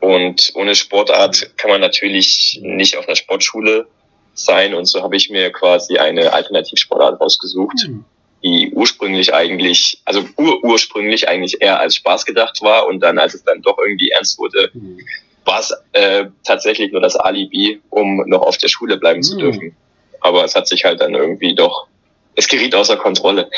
[0.00, 3.86] Und ohne Sportart kann man natürlich nicht auf einer Sportschule
[4.34, 4.74] sein.
[4.74, 8.04] Und so habe ich mir quasi eine Alternativsportart rausgesucht, Hm.
[8.42, 12.86] die ursprünglich eigentlich, also ur ursprünglich eigentlich eher als Spaß gedacht war.
[12.86, 14.98] Und dann, als es dann doch irgendwie ernst wurde, Hm.
[15.44, 19.38] war es äh, tatsächlich nur das Alibi, um noch auf der Schule bleiben zu Mhm.
[19.38, 19.76] dürfen.
[20.20, 21.86] Aber es hat sich halt dann irgendwie doch,
[22.34, 23.50] es geriet außer Kontrolle.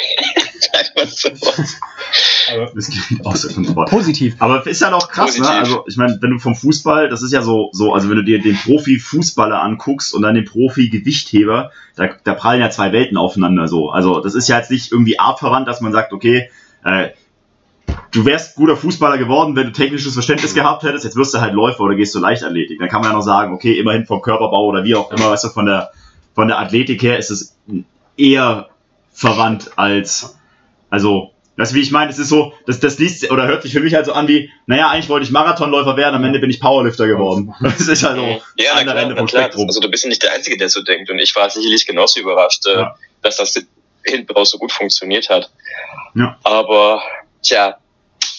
[0.72, 1.28] Sagen wir es so.
[2.54, 3.86] Aber Das geht außer Kontrolle.
[3.90, 4.36] positiv.
[4.38, 5.44] Aber ist ja doch krass, ne?
[5.44, 5.60] Positiv.
[5.60, 8.24] Also, ich meine, wenn du vom Fußball, das ist ja so, so, also wenn du
[8.24, 13.68] dir den Profi-Fußballer anguckst und dann den Profi-Gewichtheber, da, da prallen ja zwei Welten aufeinander
[13.68, 13.90] so.
[13.90, 16.50] Also, das ist ja jetzt nicht irgendwie artverwandt, dass man sagt, okay,
[16.84, 17.08] äh,
[18.12, 21.54] du wärst guter Fußballer geworden, wenn du technisches Verständnis gehabt hättest, jetzt wirst du halt
[21.54, 22.78] Läufer oder gehst du Leichtathletik.
[22.78, 25.44] Dann kann man ja noch sagen, okay, immerhin vom Körperbau oder wie auch immer, weißt
[25.44, 25.90] du, von der,
[26.34, 27.56] von der Athletik her ist es
[28.16, 28.68] eher
[29.12, 30.35] verwandt als,
[30.90, 32.10] also, du, wie ich meine?
[32.10, 34.50] Es ist so, das, das liest oder hört sich für mich halt so an wie,
[34.66, 37.54] naja, eigentlich wollte ich Marathonläufer werden, am Ende bin ich Powerlifter geworden.
[37.60, 39.28] Das ist halt so ja, andere klar, Ende vom.
[39.28, 39.66] Spektrum.
[39.66, 41.10] Also du bist ja nicht der Einzige, der so denkt.
[41.10, 42.94] Und ich war sicherlich genauso überrascht, äh, Ja.
[43.22, 43.54] dass das
[44.04, 45.50] hinten raus so gut funktioniert hat.
[46.14, 46.38] Ja.
[46.44, 47.02] Aber
[47.42, 47.76] tja,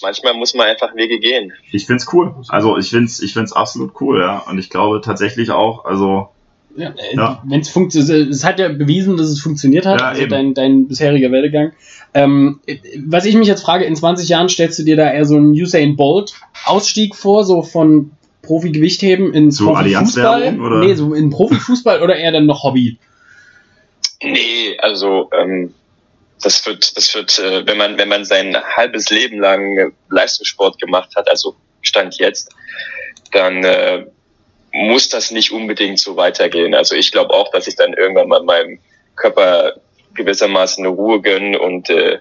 [0.01, 1.53] manchmal muss man einfach Wege gehen.
[1.71, 2.36] Ich find's cool.
[2.49, 4.39] Also ich find's, ich find's absolut cool, ja.
[4.39, 6.29] Und ich glaube tatsächlich auch, also
[6.78, 7.44] Ja, äh, Ja.
[7.48, 10.30] wenn es funktioniert, es hat ja bewiesen, dass es funktioniert hat, Ja, also eben.
[10.30, 11.74] dein, dein bisheriger Werdegang.
[12.13, 15.26] Ähm, äh, was ich mich jetzt frage, in 20 Jahren stellst du dir da eher
[15.26, 16.34] so einen Usain Bolt
[16.66, 18.12] Ausstieg vor, so von
[18.44, 20.60] Profi-Gewichtheben in Zu Profifußball?
[20.60, 20.80] Oder?
[20.80, 22.98] Nee, so in Profifußball oder eher dann noch Hobby?
[24.22, 25.74] Nee, also ähm,
[26.42, 31.16] das wird, das wird, äh, wenn man, wenn man sein halbes Leben lang Leistungssport gemacht
[31.16, 32.54] hat, also Stand jetzt,
[33.32, 34.06] dann äh,
[34.78, 36.76] muss das nicht unbedingt so weitergehen.
[36.76, 38.80] Also ich glaube auch, dass ich dann irgendwann mal meinem
[39.16, 39.74] Körper
[40.13, 42.20] gewissermaßen eine Ruhe gönnen und äh,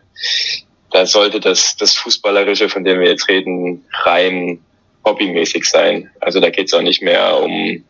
[0.90, 4.61] da sollte das, das Fußballerische, von dem wir jetzt reden, rein
[5.05, 6.11] hobbymäßig sein.
[6.21, 7.85] Also da geht es auch nicht mehr um,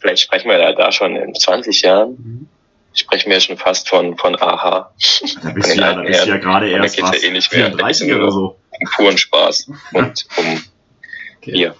[0.00, 2.48] vielleicht sprechen wir da, da schon in 20 Jahren,
[2.94, 4.92] sprechen wir schon fast von, von Aha,
[5.42, 7.66] da bist du ja, da bist ja gerade erst geht's ja was, eh nicht mehr.
[7.66, 8.56] 34 oder so.
[8.70, 10.62] um puren Spaß und um
[11.42, 11.52] Okay.
[11.52, 11.74] Bier.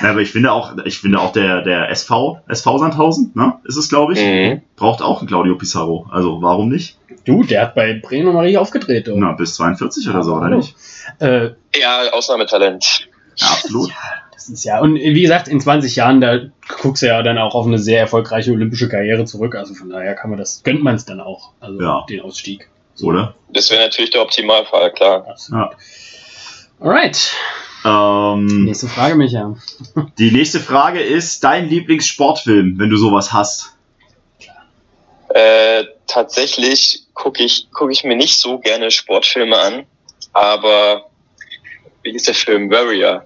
[0.00, 3.76] Ja, aber ich finde auch, ich finde auch der, der SV, SV Sandhausen, ne, ist
[3.76, 4.62] es glaube ich, Mhm.
[4.76, 6.06] braucht auch einen Claudio Pizarro.
[6.10, 6.98] Also warum nicht?
[7.24, 9.08] Du, der hat bei Bremen und Marie aufgedreht.
[9.08, 9.18] Oder?
[9.18, 10.74] Na, bis 42 oder so, oder nicht?
[11.20, 13.08] Äh, Ja, Ausnahmetalent.
[13.36, 13.90] Ja, absolut.
[14.32, 16.38] das ist ja, und wie gesagt, in 20 Jahren, da
[16.80, 19.54] guckst du ja dann auch auf eine sehr erfolgreiche olympische Karriere zurück.
[19.54, 21.52] Also von daher kann man das, gönnt man es dann auch.
[21.60, 22.04] Also Ja.
[22.08, 22.68] den Ausstieg.
[23.02, 23.34] Oder?
[23.50, 25.26] Das wäre natürlich der Optimalfall, klar.
[25.28, 25.70] Absolut.
[26.80, 27.32] Alright.
[27.84, 29.56] Ähm, Nächste Frage, Micha.
[30.18, 33.72] die nächste Frage ist dein Lieblingssportfilm, wenn du sowas hast.
[35.30, 39.84] Äh, tatsächlich gucke ich, guck ich mir nicht so gerne Sportfilme an,
[40.32, 41.06] aber
[42.02, 43.24] wie ist der Film Warrior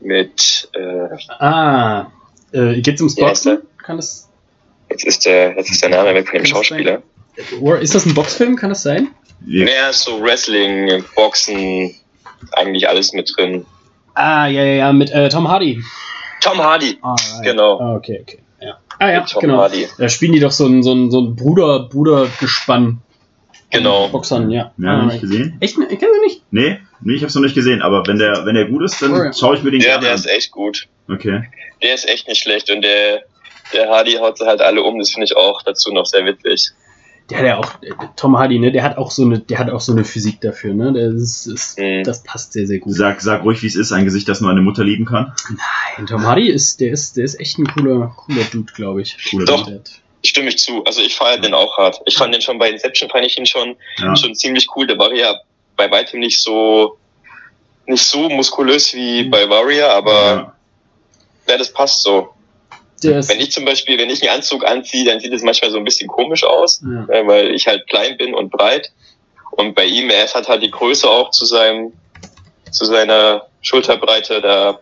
[0.00, 2.06] mit äh, Ah,
[2.52, 3.62] äh, geht's ums Boxen?
[3.78, 4.28] Kann das,
[4.90, 7.02] jetzt ist der jetzt ist der Name weg von dem Schauspieler.
[7.80, 8.56] ist das ein Boxfilm?
[8.56, 9.08] Kann das sein?
[9.40, 11.94] Wir- Mehr so Wrestling, Boxen,
[12.52, 13.64] eigentlich alles mit drin.
[14.22, 15.82] Ah, ja, ja, ja, mit äh, Tom Hardy.
[16.42, 17.42] Tom Hardy, Ah, right.
[17.44, 17.78] Genau.
[17.80, 18.38] Ah, okay, okay.
[18.60, 18.78] Ja.
[18.98, 19.56] Ah ja, Tom genau.
[19.58, 19.86] Hardy.
[19.98, 23.00] Da spielen die doch so ein, so ein, so ein Bruder, Brudergespann.
[23.70, 24.08] Genau.
[24.08, 24.72] Boxern, ja.
[24.78, 25.56] Ja, Ah, nicht gesehen?
[25.60, 25.76] Echt?
[25.76, 26.42] Kennst du nicht?
[26.50, 29.12] Nee, nee, ich hab's noch nicht gesehen, aber wenn der, wenn der gut ist, dann
[29.14, 29.32] Oh ja.
[29.32, 30.16] schaue ich mir den Ja, gerne der an.
[30.18, 30.88] ist echt gut.
[31.08, 31.44] Okay.
[31.82, 33.22] Der ist echt nicht schlecht und der,
[33.72, 36.70] der Hardy haut sie halt alle um, das finde ich auch dazu noch sehr witzig.
[37.30, 39.70] Der hat ja auch, äh, Tom Hardy, ne, der hat auch so eine, der hat
[39.70, 40.92] auch so eine Physik dafür, ne?
[40.92, 42.04] Der ist, Mhm.
[42.04, 42.94] Das passt sehr, sehr gut.
[42.94, 45.32] Sag, sag ruhig, wie es ist, ein Gesicht, das nur eine Mutter lieben kann.
[45.96, 49.16] Nein, Tom Hardy ist, der ist, der ist echt ein cooler, cooler Dude, glaube ich.
[49.30, 49.66] Cooler Doch.
[49.66, 49.90] Hat-
[50.22, 50.84] Stimme ich zu.
[50.84, 52.00] Also ich feiere den auch hart.
[52.04, 54.14] Ich fand den schon bei Inception, fand ich ihn schon, Ja.
[54.16, 54.86] schon ziemlich cool.
[54.86, 55.34] Der war ja
[55.76, 56.98] bei weitem nicht so
[57.86, 60.54] nicht so muskulös wie bei Warrior, aber Ja.
[61.48, 62.28] ja, das passt so.
[63.04, 65.78] Ist, Wenn ich zum Beispiel, wenn ich einen Anzug anziehe, dann sieht es manchmal so
[65.78, 67.06] ein bisschen komisch aus, ja.
[67.08, 68.92] äh, weil ich halt klein bin und breit.
[69.52, 71.92] Und bei ihm, er hat halt die Größe auch zu seinem,
[72.70, 74.80] zu seiner Schulterbreite, da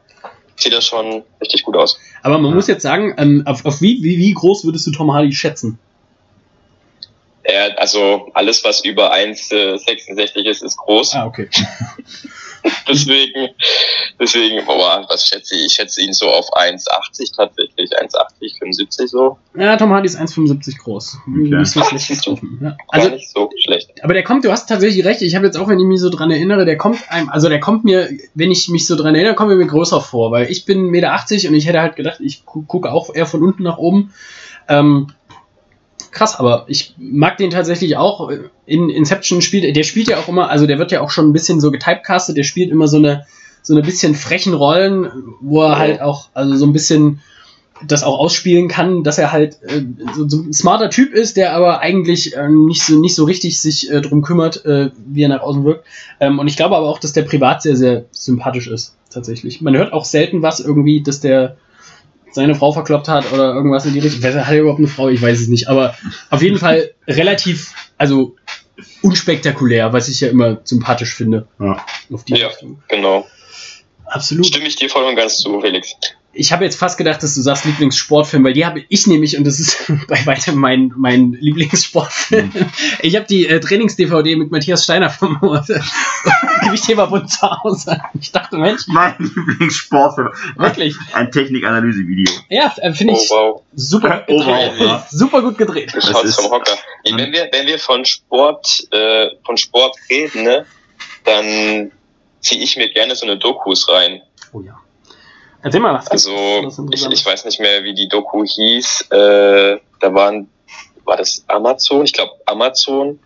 [0.57, 1.99] sieht das schon richtig gut aus.
[2.23, 5.13] Aber man muss jetzt sagen, ähm, auf, auf wie, wie, wie groß würdest du Tom
[5.13, 5.79] Hardy schätzen?
[7.43, 11.15] Er, also alles, was über 1,66 ist, ist groß.
[11.15, 11.49] Ah, okay.
[12.89, 13.51] Deswegen,
[14.19, 15.67] deswegen, boah, was schätze ich?
[15.67, 19.39] Ich schätze ihn so auf 1,80 tatsächlich, 1,80, 75 so.
[19.57, 21.19] Ja, Tom Hardy ist 1,75 groß.
[21.27, 22.59] Nicht so schlecht getroffen.
[22.63, 22.77] Ja.
[22.89, 24.03] Also, nicht so schlecht.
[24.03, 25.23] aber der kommt, du hast tatsächlich recht.
[25.23, 27.61] Ich habe jetzt auch, wenn ich mich so dran erinnere, der kommt einem, also der
[27.61, 30.65] kommt mir, wenn ich mich so dran erinnere, kommt er mir größer vor, weil ich
[30.65, 33.63] bin 1,80 Meter und ich hätte halt gedacht, ich gu gucke auch eher von unten
[33.63, 34.15] nach oben.
[34.69, 35.09] Ähm,
[36.19, 38.31] krass, aber ich mag den tatsächlich auch.
[38.67, 41.33] In Inception spielt, der spielt ja auch immer, also der wird ja auch schon ein
[41.33, 43.25] bisschen so getypecastet, der spielt immer so eine,
[43.63, 45.09] so eine bisschen frechen Rollen,
[45.41, 47.21] wo er halt auch, also so ein bisschen
[47.87, 49.85] das auch ausspielen kann, dass er halt äh,
[50.17, 53.61] so, so ein smarter Typ ist, der aber eigentlich äh, nicht, so, nicht so richtig
[53.61, 55.87] sich äh, drum kümmert, äh, wie er nach außen wirkt.
[56.19, 59.61] Ähm, und ich glaube aber auch, dass der privat sehr, sehr sympathisch ist, tatsächlich.
[59.61, 61.57] Man hört auch selten was irgendwie, dass der
[62.39, 64.23] seine Frau verkloppt hat oder irgendwas in die Richtung.
[64.23, 65.09] Wer hat er überhaupt eine Frau?
[65.09, 65.69] Ich weiß es nicht.
[65.69, 65.95] Aber
[66.31, 68.37] auf jeden Fall relativ, also
[69.03, 71.49] unspektakulär, was ich ja immer sympathisch finde.
[71.59, 71.85] Ja.
[72.13, 72.47] Auf die Ja.
[72.47, 72.83] Richtung.
[72.89, 73.27] Genau.
[74.07, 74.47] Absolut.
[74.47, 75.93] Stimme ich dir voll und ganz zu, Felix.
[76.35, 79.45] Ich habe jetzt fast gedacht, dass du sagst Lieblingssportfilm, weil die habe ich nämlich, und
[79.45, 82.53] das ist bei weitem mein, mein Lieblingssportfilm.
[83.01, 85.39] Ich habe die äh, Trainings-DVD mit Matthias Steiner vom
[86.63, 88.01] Gewichtheberbund zu Hause.
[88.21, 90.29] Ich dachte, Mensch, Mein Lieblingssportfilm.
[90.57, 90.95] wirklich.
[91.13, 92.31] Ein Technikanalyse-Video.
[92.51, 94.73] Ja, äh, finde Oh ich wow, super Oh, gedreht.
[94.79, 95.07] wow, ja.
[95.11, 95.93] Super gut gedreht.
[95.95, 96.77] das Das vom Hocker.
[97.05, 100.67] Wenn wir, wenn wir von Sport, äh, von Sport reden, ne,
[101.25, 101.91] dann
[102.41, 104.21] ziehe ich mir gerne so eine Dokus rein.
[104.53, 104.79] Oh ja.
[105.63, 109.03] Erzähl mal, was gibt's Also was ich, ich weiß nicht mehr, wie die Doku hieß.
[109.11, 110.49] Äh, da waren,
[111.05, 112.05] war das Amazon?
[112.05, 113.19] Ich glaube Amazon.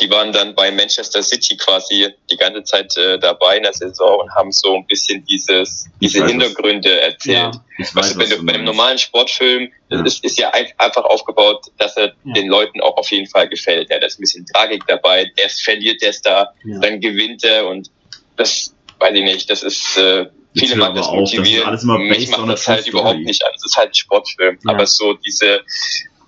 [0.00, 4.20] Die waren dann bei Manchester City quasi die ganze Zeit äh, dabei in der Saison
[4.20, 6.30] und haben so ein bisschen dieses, diese weiß es.
[6.32, 7.54] Hintergründe erzählt.
[7.54, 7.64] Ja.
[7.78, 10.02] Ich Weißt du, wenn du bei einem normalen Sportfilm, Ja.
[10.02, 12.32] das ist, ist ja ein- einfach aufgebaut, dass er Ja.
[12.34, 13.88] den Leuten auch auf jeden Fall gefällt.
[13.88, 15.30] Ja, da ist ein bisschen Tragik dabei.
[15.36, 16.80] Erst verliert der Star, Ja.
[16.80, 17.88] dann gewinnt er und
[18.36, 19.48] das weiß ich nicht.
[19.48, 20.26] Das ist äh,
[20.58, 21.66] viele mag das das motivieren.
[21.68, 23.24] alles immer Mich macht das halt überhaupt story.
[23.24, 23.52] nicht an.
[23.54, 24.58] Es ist halt ein Sportfilm.
[24.64, 24.72] Ja.
[24.74, 25.60] Aber so diese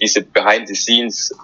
[0.01, 1.35] diese Behind the Scenes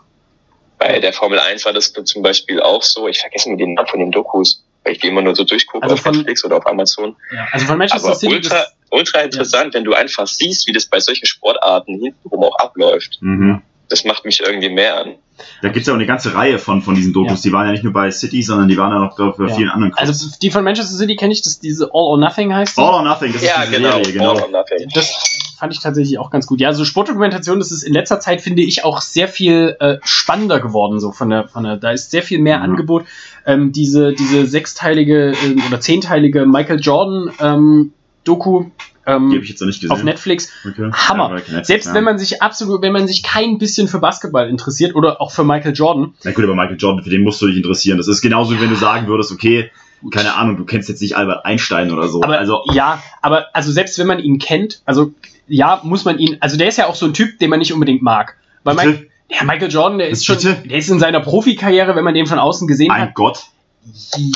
[0.78, 3.08] bei der Formel 1 war das zum Beispiel auch so.
[3.08, 5.82] Ich vergesse mir den Namen von den Dokus, weil ich die immer nur so durchgucke
[5.82, 7.16] Also auf von- Netflix oder auf Amazon.
[7.34, 8.34] Ja, also von Manchester Aber City.
[8.34, 12.56] ultra, das- ultra interessant, wenn du einfach siehst, wie das bei solchen Sportarten hintenrum auch
[12.58, 13.18] abläuft.
[13.20, 13.62] Mhm.
[13.88, 15.14] Das macht mich irgendwie mehr an.
[15.62, 17.42] Da gibt es ja auch eine ganze Reihe von, von diesen Dokus.
[17.42, 19.54] Die waren ja nicht nur bei City, sondern die waren ja noch bei Ja.
[19.54, 20.08] vielen anderen Clubs.
[20.10, 22.76] also die von Manchester City kenne ich, das diese All or Nothing heißt.
[22.76, 22.80] die.
[22.82, 23.96] All or Nothing, das ja, ist diese genau.
[23.98, 24.30] Serie, genau.
[24.32, 24.88] All or nothing.
[24.94, 25.12] Das
[25.58, 26.60] fand ich tatsächlich auch ganz gut.
[26.60, 30.58] Ja, so Sportdokumentation, das ist in letzter Zeit, finde ich, auch sehr viel äh, spannender
[30.60, 32.64] geworden, so von der, von der, da ist sehr viel mehr Mhm.
[32.64, 33.04] Angebot.
[33.46, 37.92] Ähm, diese, diese sechsteilige ähm, oder zehnteilige Michael Jordan ähm,
[38.24, 38.66] Doku
[39.06, 39.92] Die habe ähm, ich jetzt noch nicht gesehen.
[39.92, 40.50] auf Netflix.
[40.68, 40.90] Okay.
[40.92, 41.28] Hammer.
[41.28, 41.94] Ja, Netflix, Selbst ja.
[41.94, 45.44] wenn man sich absolut, wenn man sich kein bisschen für Basketball interessiert oder auch für
[45.44, 47.98] Michael Jordan, Na gut, aber Michael Jordan, für den musst du dich interessieren.
[47.98, 49.70] Das ist genauso, wie wenn du sagen würdest, okay,
[50.10, 52.22] keine Ahnung, du kennst jetzt nicht Albert Einstein oder so.
[52.22, 55.12] Aber also, ja, aber also selbst wenn man ihn kennt, also
[55.46, 57.72] ja, muss man ihn, also der ist ja auch so ein Typ, den man nicht
[57.72, 58.36] unbedingt mag.
[58.64, 58.74] Weil?
[58.74, 62.26] Mike, ja, Michael Jordan, der ist schon, der ist in seiner Profikarriere, wenn man den
[62.26, 63.44] von außen gesehen mein hat, Gott,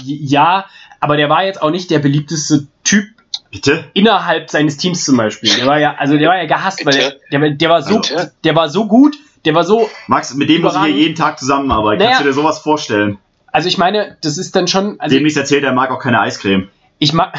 [0.05, 0.67] ja,
[1.01, 3.07] aber der war jetzt auch nicht der beliebteste Typ
[3.51, 3.85] bitte?
[3.95, 5.51] innerhalb seines Teams zum Beispiel.
[5.57, 8.33] Der war ja, also der war ja gehasst, weil der, der, der war so, Bitte?
[8.45, 11.39] der war so gut, der war so, Max, mit dem muss ich hier jeden Tag
[11.39, 11.99] zusammenarbeiten.
[11.99, 12.17] Naja.
[12.17, 13.19] Kannst du dir sowas vorstellen?
[13.53, 16.69] also ich meine, das ist dann schon, also Demnächst erzählt, er mag auch keine Eiscreme.
[17.03, 17.33] Ich mag,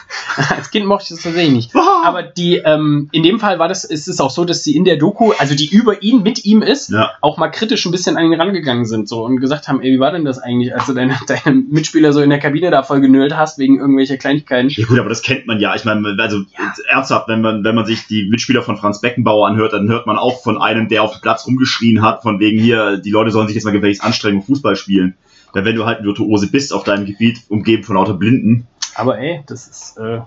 [0.56, 1.70] als Kind mochte ich das tatsächlich nicht.
[2.04, 4.84] Aber die, ähm, in dem Fall war das, ist es auch so, dass sie in
[4.84, 7.12] der Doku, also die über ihn, mit ihm ist, Ja.
[7.20, 10.00] auch mal kritisch ein bisschen an ihn rangegangen sind so und gesagt haben, ey, wie
[10.00, 13.00] war denn das eigentlich, als du deine, deine Mitspieler so in der Kabine da voll
[13.00, 14.68] genölt hast wegen irgendwelcher Kleinigkeiten?
[14.70, 15.74] Ja gut, aber das kennt man ja.
[15.76, 16.42] Ich meine, also
[16.88, 20.18] ernsthaft, wenn man, wenn man sich die Mitspieler von Franz Beckenbauer anhört, dann hört man
[20.18, 23.46] auch von einem, der auf dem Platz rumgeschrien hat, von wegen hier, die Leute sollen
[23.46, 25.14] sich jetzt mal gefälligst anstrengen und Fußball spielen.
[25.54, 28.66] Denn wenn du halt ein Virtuose bist auf deinem Gebiet, umgeben von lauter Blinden,
[28.96, 30.20] Aber ey, das ist äh,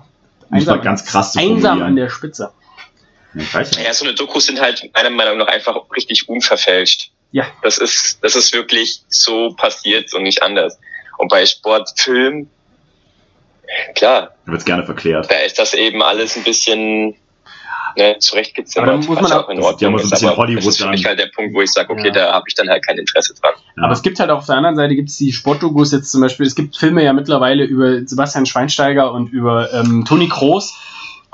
[0.49, 2.51] man ganz krass einsam an der Spitze.
[3.34, 7.11] Ja, so eine Dokus sind halt meiner Meinung nach einfach richtig unverfälscht.
[7.32, 7.45] Ja.
[7.61, 10.80] Das ist, das ist wirklich so passiert und nicht anders.
[11.17, 12.49] Und bei Sportfilm,
[13.95, 15.30] klar, Da wird's gerne verklärt.
[15.30, 17.15] da ist das eben alles ein bisschen
[17.97, 20.09] ne, zurechtgezimmert, Aber dann muss man auch- auch in das ist ja Ordnung ein ist.
[20.11, 22.13] bisschen Aber Hollywood das ist für mich halt der Punkt, wo ich sage, okay, Ja.
[22.13, 23.51] da habe ich dann halt kein Interesse dran.
[23.77, 23.83] Ja.
[23.83, 26.55] Aber es gibt halt auf der anderen Seite gibt's die Sportdokus jetzt zum Beispiel, es
[26.55, 30.77] gibt Filme ja mittlerweile über Sebastian Schweinsteiger und über ähm, Toni Kroos.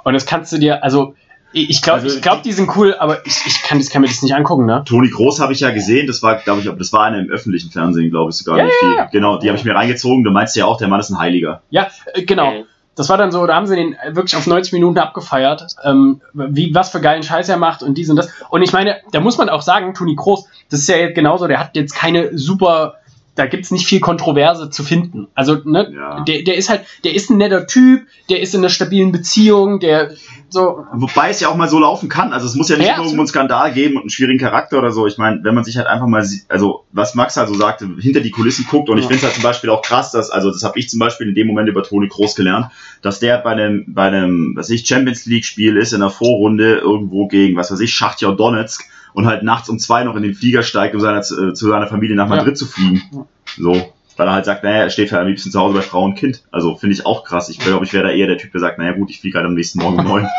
[0.04, 1.16] Und das kannst du dir, also
[1.52, 4.02] ich ich glaube, Also- ich glaub, die sind cool, aber ich, ich kann, das kann
[4.02, 4.84] mir das nicht angucken, ne?
[4.86, 7.72] Toni Groß habe ich ja gesehen, das war, glaube ich, das war eine im öffentlichen
[7.72, 8.58] Fernsehen, glaube ich sogar.
[8.58, 9.06] Ja, nicht ja, die, ja.
[9.06, 10.24] Genau, die habe ich mir reingezogen.
[10.26, 11.62] Du meinst ja auch, der Mann ist ein Heiliger.
[11.70, 12.66] Ja, äh, genau.
[12.96, 16.74] Das war dann so, da haben sie den wirklich auf 90 Minuten abgefeiert, ähm, wie,
[16.74, 18.30] was für geilen Scheiß er macht und dies und das.
[18.50, 21.60] Und ich meine, da muss man auch sagen, Toni Kroos, das ist ja genauso, der
[21.60, 22.96] hat jetzt keine super,
[23.36, 25.28] da gibt's nicht viel Kontroverse zu finden.
[25.36, 26.24] Also, ne, Ja.
[26.24, 29.80] der, der ist halt, der ist ein netter Typ, der ist in einer stabilen Beziehung,
[29.80, 30.12] der
[30.50, 32.32] so, Wobei es ja auch mal so laufen kann.
[32.32, 34.78] Also es muss ja nicht Ja, immer irgendwo einen Skandal geben und einen schwierigen Charakter
[34.78, 35.06] oder so.
[35.06, 37.90] Ich meine, wenn man sich halt einfach mal sieht, also was Max halt so sagte,
[38.00, 39.10] hinter die Kulissen guckt und ich Ja.
[39.10, 41.36] finde es halt zum Beispiel auch krass, dass, also das habe ich zum Beispiel in
[41.36, 42.68] dem Moment über Toni Kroos gelernt,
[43.02, 46.10] dass der bei einem, bei einem, was weiß ich, Champions League Spiel ist in der
[46.10, 48.84] Vorrunde irgendwo gegen, was weiß ich, Schachtja Donetsk
[49.16, 51.88] und halt nachts um zwei noch in den Flieger steigt, um seiner, zu zu seiner
[51.88, 52.36] Familie nach Ja.
[52.36, 53.02] Madrid zu fliegen.
[53.12, 53.26] Ja.
[53.58, 53.92] So.
[54.18, 56.16] Weil er halt sagt, naja, er steht halt am liebsten zu Hause bei Frau und
[56.16, 56.42] Kind.
[56.50, 57.50] Also finde ich auch krass.
[57.50, 59.46] Ich glaube, ich wäre da eher der Typ, der sagt, naja gut, ich fliege halt
[59.46, 60.30] am nächsten Morgen um neun.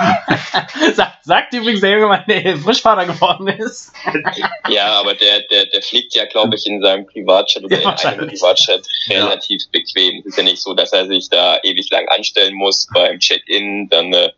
[0.94, 3.92] sagt, sagt übrigens der junge Mann, der Frischvater geworden ist.
[4.70, 7.98] Ja, aber der, der, der fliegt ja, glaube ich, in seinem Privatchat oder Ja, in
[8.08, 8.28] einem.
[8.28, 10.20] Privatchat relativ bequem.
[10.20, 13.88] Es ist ja nicht so, dass er sich da ewig lang anstellen muss beim Check-in,
[13.90, 14.30] dann äh,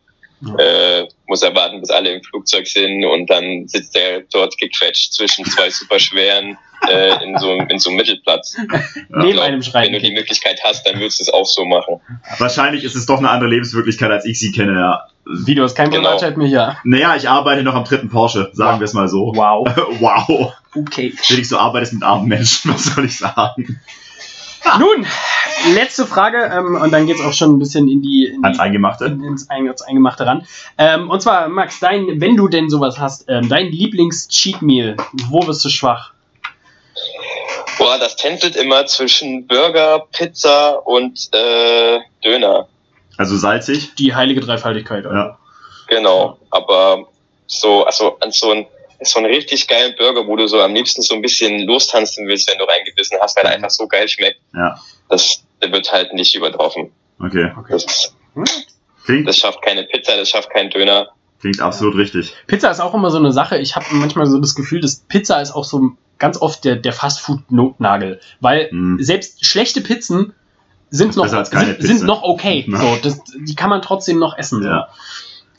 [0.58, 5.12] äh, muss er warten, bis alle im Flugzeug sind und dann sitzt er dort gequetscht
[5.12, 6.56] zwischen zwei superschweren
[6.88, 8.56] äh, in, so, in so einem Mittelplatz.
[9.08, 9.92] Neben glaub, einem Wenn du Schrein.
[9.92, 12.00] die Möglichkeit hast, dann würdest du es auch so machen.
[12.38, 15.06] Wahrscheinlich ist es doch eine andere Lebenswirklichkeit, als ich sie kenne, ja.
[15.24, 16.10] Wie, du hast kein Genau.
[16.10, 16.76] Privatchat mehr hier.
[16.84, 19.32] Naja, ich arbeite noch am dritten Porsche, sagen wir es mal so.
[19.34, 19.68] Wow.
[20.00, 20.54] wow.
[20.74, 21.12] Okay.
[21.16, 23.80] Felix, du arbeitest mit armen Menschen, was soll ich sagen?
[24.78, 25.06] Nun,
[25.74, 28.62] letzte Frage, ähm, und dann geht's auch schon ein bisschen in die, in Ans die
[28.62, 29.06] Eingemachte.
[29.06, 30.46] in, ins, Ein- ins Eingemachte ran.
[30.76, 34.96] Ähm, und zwar, Max, dein, wenn du denn sowas hast, ähm, dein Lieblings-Cheat-Meal,
[35.30, 36.12] wo bist du schwach?
[37.78, 42.66] Boah, das tänzelt immer zwischen Burger, Pizza und äh, Döner.
[43.16, 43.94] Also salzig.
[43.94, 45.06] Die heilige Dreifaltigkeit.
[45.06, 45.16] Also.
[45.16, 45.38] Ja.
[45.88, 47.06] Genau, aber
[47.46, 48.66] so, also an so ein
[49.00, 52.50] so einen richtig geilen Burger, wo du so am liebsten so ein bisschen lostanzen willst,
[52.50, 54.40] wenn du reingebissen hast, weil er einfach so geil schmeckt.
[54.54, 54.78] Ja.
[55.08, 56.90] Das wird halt nicht übertroffen.
[57.20, 57.52] Okay.
[57.58, 57.72] Okay.
[57.72, 58.14] Das,
[59.04, 61.08] Klingt, das schafft keine Pizza, das schafft keinen Döner.
[61.40, 62.34] klingt absolut richtig.
[62.46, 63.58] Pizza ist auch immer so eine Sache.
[63.58, 66.92] Ich habe manchmal so das Gefühl, dass Pizza ist auch so ganz oft der, der
[66.92, 68.20] Fastfood-Notnagel.
[68.40, 68.98] Weil Hm.
[69.00, 70.34] selbst schlechte Pizzen
[70.90, 72.64] sind noch, sind, sind noch okay.
[72.70, 72.78] Ja.
[72.78, 74.62] So, das, die kann man trotzdem noch essen.
[74.62, 74.68] So.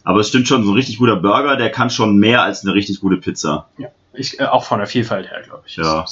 [0.03, 0.11] Ja.
[0.11, 2.73] Aber es stimmt schon, so ein richtig guter Burger, der kann schon mehr als eine
[2.73, 3.67] richtig gute Pizza.
[4.13, 5.75] Ich, äh, auch von der Vielfalt her, glaube ich.
[5.77, 6.05] Ja.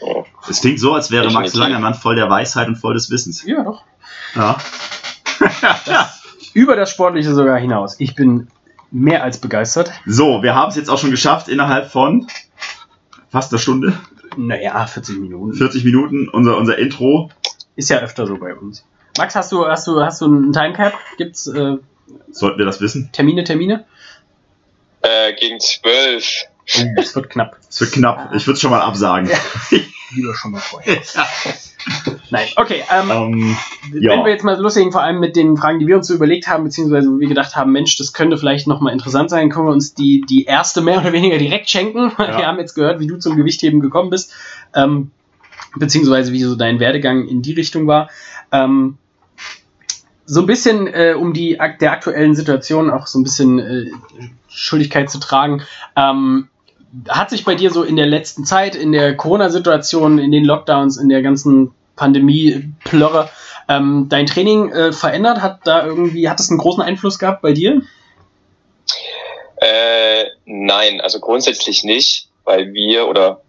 [0.00, 0.24] Oh.
[0.48, 1.60] Es klingt so, als wäre Max Definitiv.
[1.60, 3.44] Langermann voll der Weisheit und voll des Wissens.
[3.44, 3.82] ja, doch.
[4.34, 4.56] Ja.
[6.52, 7.96] Über das Sportliche sogar hinaus.
[7.98, 8.48] Ich bin
[8.90, 9.90] mehr als begeistert.
[10.06, 12.26] So, wir haben es jetzt auch schon geschafft, innerhalb von
[13.28, 13.98] fast einer Stunde,
[14.36, 15.54] Naja, 40 Minuten.
[15.54, 17.30] 40 Minuten, unser, unser Intro.
[17.76, 18.84] Ist ja öfter so bei uns.
[19.16, 20.94] Max, hast du, hast du, hast du einen Timecap?
[21.16, 21.76] Gibt's äh,
[22.30, 23.10] Sollten wir das wissen?
[23.12, 23.84] Termine, Termine?
[25.02, 26.44] Äh, gegen zwölf.
[26.78, 27.56] Oh, es wird knapp.
[27.68, 28.34] Es wird knapp.
[28.34, 29.30] Ich würde es schon mal absagen.
[30.12, 31.00] Lieber schon mal vorher.
[32.30, 32.82] Nein, okay.
[32.92, 33.56] Ähm, ähm,
[33.92, 34.12] ja.
[34.12, 36.48] Wenn wir jetzt mal loslegen, vor allem mit den Fragen, die wir uns so überlegt
[36.48, 39.72] haben, beziehungsweise wo wir gedacht haben, Mensch, das könnte vielleicht nochmal interessant sein, können wir
[39.72, 42.12] uns die, die erste mehr oder weniger direkt schenken.
[42.18, 42.38] Ja.
[42.38, 44.32] Wir haben jetzt gehört, wie du zum Gewichtheben gekommen bist,
[44.74, 45.10] ähm,
[45.76, 48.10] beziehungsweise wie so dein Werdegang in die Richtung war.
[48.52, 48.98] Ähm,
[50.30, 53.90] so ein bisschen, äh, um die der aktuellen Situation auch so ein bisschen äh,
[54.48, 55.62] Schuldigkeit zu tragen.
[55.96, 56.48] Ähm,
[57.08, 60.98] hat sich bei dir so in der letzten Zeit, in der Corona-Situation, in den Lockdowns,
[60.98, 63.28] in der ganzen Pandemie-Plörre,
[63.68, 65.42] ähm, dein Training äh, verändert?
[65.42, 67.82] Hat da irgendwie, hat das einen großen Einfluss gehabt bei dir?
[69.56, 73.40] Äh, nein, also grundsätzlich nicht, weil wir oder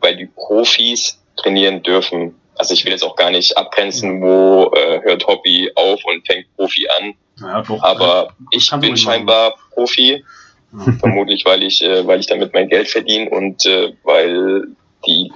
[0.00, 2.34] weil die Profis trainieren dürfen.
[2.56, 6.46] Also ich will jetzt auch gar nicht abgrenzen, wo äh, hört Hobby auf und fängt
[6.56, 7.14] Profi an.
[7.40, 10.24] Ja, doch, Aber äh, ich bin scheinbar Profi,
[10.72, 10.92] Ja.
[11.00, 14.64] vermutlich weil ich, äh, weil ich damit mein Geld verdiene und äh, weil
[15.06, 15.32] die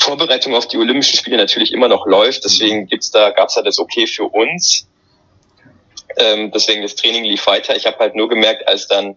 [0.00, 2.44] Vorbereitung auf die Olympischen Spiele natürlich immer noch läuft.
[2.44, 4.86] Deswegen gibt's da, gab's da das Okay für uns.
[6.16, 7.76] Ähm, deswegen das Training lief weiter.
[7.76, 9.16] Ich habe halt nur gemerkt, als dann,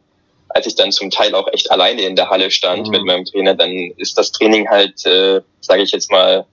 [0.49, 2.91] als ich dann zum Teil auch echt alleine in der Halle stand Mhm.
[2.91, 6.45] mit meinem Trainer, dann ist das Training halt, äh, sage ich jetzt mal,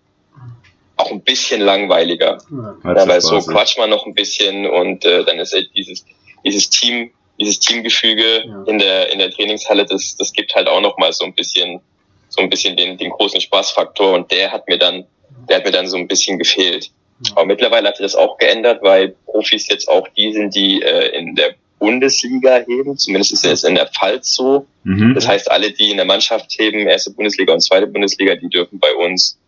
[0.98, 2.38] auch ein bisschen langweiliger.
[2.50, 2.76] Ja.
[2.82, 6.04] Weil so quatscht man noch ein bisschen und äh, dann ist halt dieses,
[6.44, 8.64] dieses Team, dieses Teamgefüge Ja.
[8.66, 11.80] in der in der Trainingshalle, das, das gibt halt auch noch mal so ein bisschen,
[12.28, 15.04] so ein bisschen den, den großen Spaßfaktor und der hat mir dann,
[15.48, 16.90] der hat mir dann so ein bisschen gefehlt.
[17.24, 17.32] Ja.
[17.36, 21.16] Aber mittlerweile hat sich das auch geändert, weil Profis jetzt auch die sind, die äh,
[21.16, 22.98] in der Bundesliga heben.
[22.98, 24.66] Zumindest ist es in der Pfalz so.
[24.82, 25.14] Mhm.
[25.14, 28.80] Das heißt, alle, die in der Mannschaft heben, erste Bundesliga und zweite Bundesliga, die dürfen
[28.80, 29.38] bei uns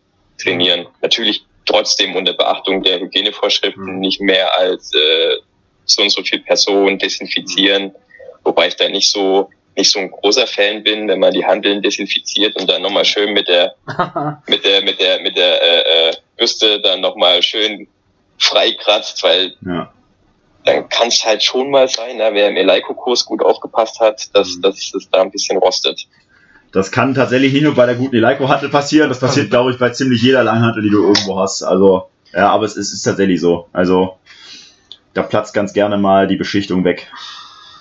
[0.43, 0.87] trainieren.
[1.03, 4.01] Natürlich trotzdem unter Beachtung der Hygienevorschriften Mhm.
[4.01, 5.37] nicht mehr als äh,
[5.85, 7.93] so und so viel Personen desinfizieren,
[8.45, 11.81] wobei ich da nicht so nicht so ein großer Fan bin, wenn man die Handeln
[11.81, 13.75] desinfiziert und dann nochmal schön mit der
[14.49, 17.87] mit der mit der mit der äh, äh, Bürste dann nochmal schön
[18.39, 19.93] freikratzt, weil Ja.
[20.65, 24.57] dann kann es halt schon mal sein, na, wer im Eleiko-Kurs gut aufgepasst hat, dass,
[24.57, 24.63] Mhm.
[24.63, 26.01] dass es da ein bisschen rostet.
[26.73, 29.91] Das kann tatsächlich nicht nur bei der guten Eleiko-Handel passieren, das passiert, glaube ich, bei
[29.91, 31.63] ziemlich jeder Langhantel, die du irgendwo hast.
[31.63, 33.67] Also, ja, aber es ist, ist tatsächlich so.
[33.73, 34.19] Also,
[35.15, 37.09] da platzt ganz gerne mal die Beschichtung weg.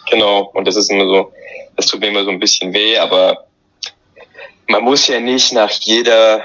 [0.09, 1.31] Genau, und das ist immer so,
[1.75, 3.45] das tut mir immer so ein bisschen weh, aber
[4.67, 6.43] man muss ja nicht nach jeder,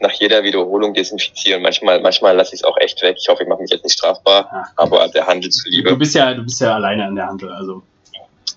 [0.00, 1.60] nach jeder Wiederholung desinfizieren.
[1.62, 3.16] Manchmal, manchmal lasse ich es auch echt weg.
[3.20, 5.96] Ich hoffe, ich mache mich jetzt nicht strafbar, aber der Handel Du zuliebe.
[5.96, 7.82] bist ja, du bist ja alleine an der Handel, also.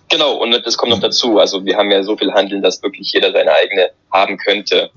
[0.09, 1.37] Genau, und das kommt noch dazu.
[1.39, 4.89] Also wir haben ja so viel Handeln, dass wirklich jeder seine eigene haben könnte.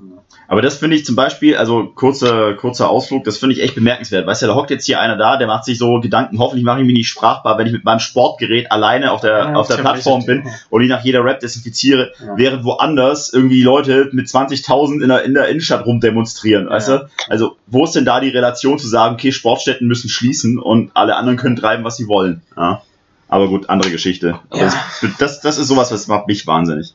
[0.47, 4.27] Aber das finde ich zum Beispiel, also kurzer, kurzer Ausflug, das finde ich echt bemerkenswert.
[4.27, 6.81] Weißt du, da hockt jetzt hier einer da, der macht sich so Gedanken, hoffentlich mache
[6.81, 9.77] ich mich nicht sprachbar, wenn ich mit meinem Sportgerät alleine auf der, Ja, auf der.
[9.77, 12.37] Plattform bin und ich nach jeder Rap desinfiziere, Ja.
[12.37, 17.11] während woanders irgendwie Leute mit 20.000 in der, in der Innenstadt rumdemonstrieren, weißt du?
[17.29, 21.17] Also, wo ist denn da die Relation zu sagen, okay, Sportstätten müssen schließen und alle
[21.17, 22.43] anderen können treiben, was sie wollen?
[22.57, 22.83] Ja.
[23.31, 24.41] Aber gut, andere Geschichte.
[24.51, 24.67] Aber Ja.
[24.67, 26.95] das, das, das ist sowas, was macht mich wahnsinnig.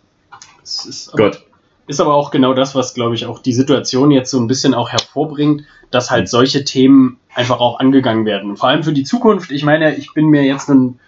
[0.64, 1.44] Ist aber, Gut.
[1.88, 4.74] ist aber auch genau das, was, glaube ich, auch die Situation jetzt so ein bisschen
[4.74, 8.58] auch hervorbringt, dass halt solche Themen einfach auch angegangen werden.
[8.58, 9.52] Vor allem für die Zukunft.
[9.52, 11.00] Ich meine, ich bin mir jetzt nun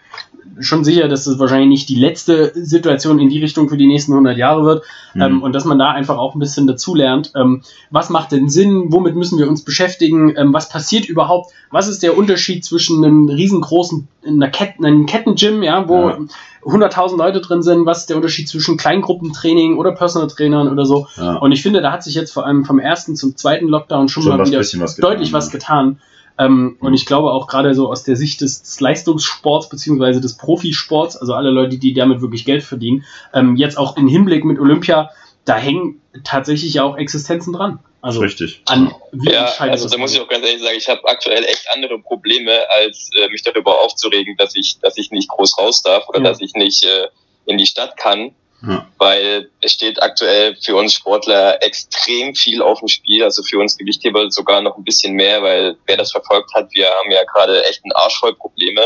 [0.60, 4.12] schon sicher, dass das wahrscheinlich nicht die letzte Situation in die Richtung für die nächsten
[4.14, 4.84] 100 Jahre wird.
[5.14, 5.22] Hm.
[5.22, 7.32] Ähm, und dass man da einfach auch ein bisschen dazulernt.
[7.36, 8.88] Ähm, was macht denn Sinn?
[8.90, 10.36] Womit müssen wir uns beschäftigen?
[10.38, 11.52] Ähm, was passiert überhaupt?
[11.72, 16.18] Was ist der Unterschied zwischen einem riesengroßen, einer Ketten, einem Kettengym, ja, wo Ja.
[16.66, 17.86] 100.000 Leute drin sind?
[17.86, 21.08] Was ist der Unterschied zwischen Kleingruppentraining oder Personal Trainern oder so?
[21.18, 21.38] ja.
[21.38, 24.24] Und ich finde, da hat sich jetzt vor allem vom ersten zum zweiten Lockdown schon,
[24.24, 25.52] Schon mal was wieder bisschen was getan, deutlich was ja.
[25.54, 26.00] getan.
[26.40, 30.38] Ähm, Und ich glaube auch gerade so aus der Sicht des, des Leistungssports beziehungsweise des
[30.38, 34.60] Profisports, also alle Leute, die damit wirklich Geld verdienen, ähm, jetzt auch im Hinblick mit
[34.60, 35.10] Olympia,
[35.46, 37.80] da hängen tatsächlich ja auch Existenzen dran.
[38.02, 38.62] Also Richtig.
[38.68, 41.66] an wie Ja, also da muss ich auch ganz ehrlich sagen, ich habe aktuell echt
[41.74, 46.08] andere Probleme, als äh, mich darüber aufzuregen, dass ich, dass ich nicht groß raus darf
[46.08, 46.26] oder Ja.
[46.26, 47.08] dass ich nicht äh,
[47.48, 48.36] in die Stadt kann.
[48.66, 48.88] Ja.
[48.98, 53.78] Weil es steht aktuell für uns Sportler extrem viel auf dem Spiel, also für uns
[53.78, 57.64] Gewichtheber sogar noch ein bisschen mehr, weil wer das verfolgt hat, wir haben ja gerade
[57.66, 58.82] echt einen Arsch voll Probleme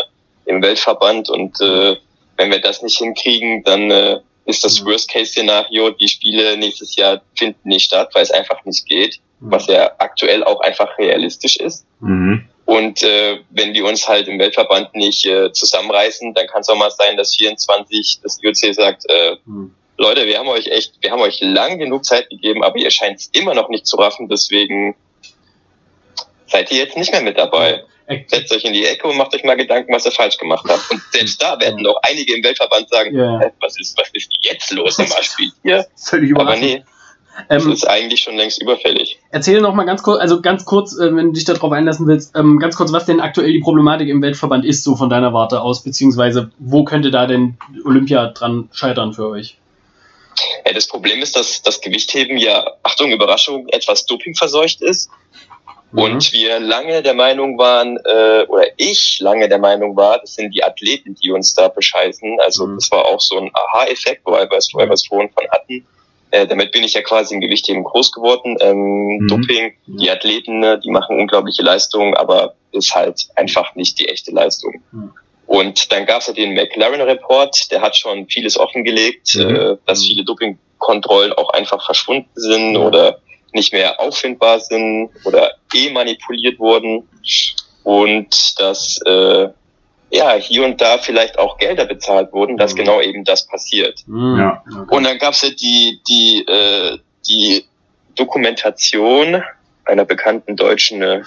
[0.45, 1.95] im Weltverband und äh,
[2.37, 4.87] wenn wir das nicht hinkriegen, dann äh, ist das Mhm.
[4.87, 9.51] Worst-Case-Szenario, die Spiele nächstes Jahr finden nicht statt, weil es einfach nicht geht, Mhm.
[9.51, 11.85] was ja aktuell auch einfach realistisch ist.
[12.01, 12.47] Mhm.
[12.81, 16.75] Und äh, wenn wir uns halt im Weltverband nicht äh, zusammenreißen, dann kann es auch
[16.75, 19.75] mal sein, dass 24 das IOC sagt, äh, Hm.
[19.97, 23.19] Leute, wir haben euch echt, wir haben euch lang genug Zeit gegeben, aber ihr scheint
[23.19, 24.95] es immer noch nicht zu raffen, deswegen
[26.47, 27.83] seid ihr jetzt nicht mehr mit dabei.
[28.07, 30.65] Äh, Setzt euch in die Ecke und macht euch mal Gedanken, was ihr falsch gemacht
[30.67, 30.89] habt.
[30.91, 33.39] Und selbst da werden noch einige im Weltverband sagen, Ja.
[33.39, 35.85] "Hä, was ist, was ist jetzt los im Spiel hier?
[35.95, 36.63] Völlig Aber überraschend.
[36.65, 36.83] nee,
[37.49, 39.19] das Ähm, ist eigentlich schon längst überfällig.
[39.29, 42.35] Erzähl noch mal ganz kurz, also ganz kurz, äh, wenn du dich darauf einlassen willst,
[42.35, 45.61] ähm, ganz kurz, was denn aktuell die Problematik im Weltverband ist, so von deiner Warte
[45.61, 49.57] aus, beziehungsweise wo könnte da denn Olympia dran scheitern für euch?
[50.65, 55.09] Ja, das Problem ist, dass das Gewichtheben ja, Achtung, Überraschung, etwas dopingverseucht ist.
[55.91, 55.99] Mhm.
[55.99, 60.53] Und wir lange der Meinung waren, äh, oder ich lange der Meinung war, das sind
[60.55, 62.39] die Athleten, die uns da bescheißen.
[62.39, 62.75] Also Mhm.
[62.75, 65.85] das war auch so ein Aha-Effekt, weil wir es vorhin von hatten.
[66.31, 68.57] Äh, damit bin ich ja quasi im Gewichtheben groß geworden.
[68.61, 69.27] Ähm, Mhm.
[69.27, 74.31] Doping, die Athleten, ne, die machen unglaubliche Leistungen, aber ist halt einfach nicht die echte
[74.31, 74.81] Leistung.
[74.91, 75.11] Mhm.
[75.45, 79.55] Und dann gab es ja den McLaren-Report, der hat schon vieles offengelegt, Mhm.
[79.55, 83.19] äh, dass viele Dopingkontrollen auch einfach verschwunden sind oder
[83.51, 87.05] nicht mehr auffindbar sind oder eh manipuliert wurden
[87.83, 89.49] und dass äh,
[90.11, 92.77] ja hier und da vielleicht auch Gelder bezahlt wurden, dass Mhm.
[92.77, 94.03] genau eben das passiert.
[94.07, 94.37] Mhm.
[94.39, 94.63] Ja.
[94.67, 94.95] Okay.
[94.95, 96.97] Und dann gab es ja die die äh,
[97.27, 97.65] die
[98.15, 99.43] Dokumentation
[99.85, 101.23] einer bekannten deutschen äh,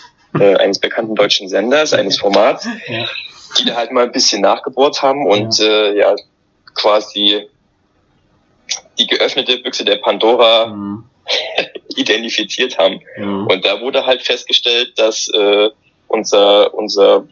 [0.58, 3.06] eines bekannten deutschen Senders eines Formats, Ja.
[3.58, 6.14] die da halt mal ein bisschen nachgebohrt haben und äh, ja
[6.74, 7.48] quasi
[8.98, 11.04] die geöffnete Büchse der Pandora Mhm.
[11.96, 13.00] identifiziert haben.
[13.16, 15.70] Und da wurde halt festgestellt, dass äh,
[16.08, 17.26] unser, unser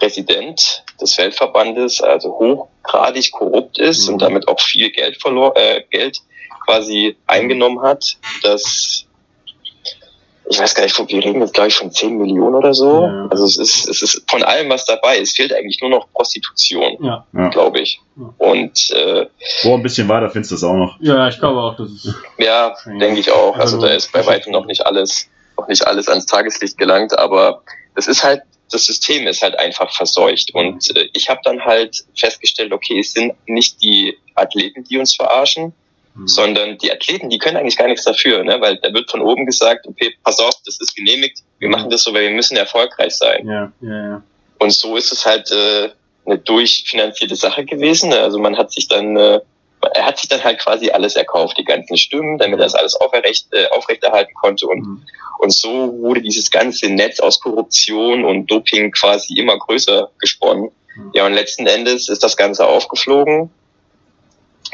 [0.00, 2.30] Präsident des Weltverbandes also
[2.82, 4.14] hochgradig korrupt ist Mhm.
[4.14, 6.18] und damit auch viel Geld verlor äh, Geld
[6.66, 8.16] quasi eingenommen hat.
[8.42, 9.06] Dass
[10.52, 13.04] ich weiß gar nicht, wir reden jetzt glaube ich von 10 Millionen oder so.
[13.04, 13.28] Ja.
[13.30, 15.18] Also es ist, es ist von allem was dabei.
[15.18, 17.24] Es fehlt eigentlich nur noch Prostitution, Ja.
[17.50, 18.00] Glaube ich.
[18.16, 18.34] Ja.
[18.38, 19.26] Und äh,
[19.62, 20.96] Boah, ein bisschen weiter findest du es auch noch.
[21.00, 22.14] ja, ich glaube auch, das ist.
[22.38, 22.98] Ja, Ja.
[22.98, 23.54] denke ich auch.
[23.56, 27.16] Also Also, da ist bei weitem noch nicht alles, noch nicht alles ans Tageslicht gelangt,
[27.16, 27.62] aber
[27.94, 30.54] das ist halt, das System ist halt einfach verseucht.
[30.54, 35.14] Und äh, ich habe dann halt festgestellt, okay, es sind nicht die Athleten, die uns
[35.14, 35.74] verarschen,
[36.14, 36.28] Mhm.
[36.28, 38.60] sondern die Athleten, die können eigentlich gar nichts dafür, ne?
[38.60, 42.02] weil da wird von oben gesagt, okay, pass auf, das ist genehmigt, wir machen das
[42.02, 43.46] so, weil wir müssen erfolgreich sein.
[43.46, 44.22] Ja, ja, ja.
[44.58, 45.90] Und so ist es halt äh,
[46.26, 48.12] eine durchfinanzierte Sache gewesen.
[48.12, 49.40] Also man hat sich dann, äh,
[49.94, 52.94] er hat sich dann halt quasi alles erkauft, die ganzen Stimmen, damit er das alles
[52.96, 54.66] aufrecht, äh, aufrechterhalten konnte.
[54.66, 55.02] Und, Mhm.
[55.38, 60.70] und so wurde dieses ganze Netz aus Korruption und Doping quasi immer größer gesponnen.
[60.94, 61.10] Mhm.
[61.14, 63.50] Ja, und letzten Endes ist das Ganze aufgeflogen.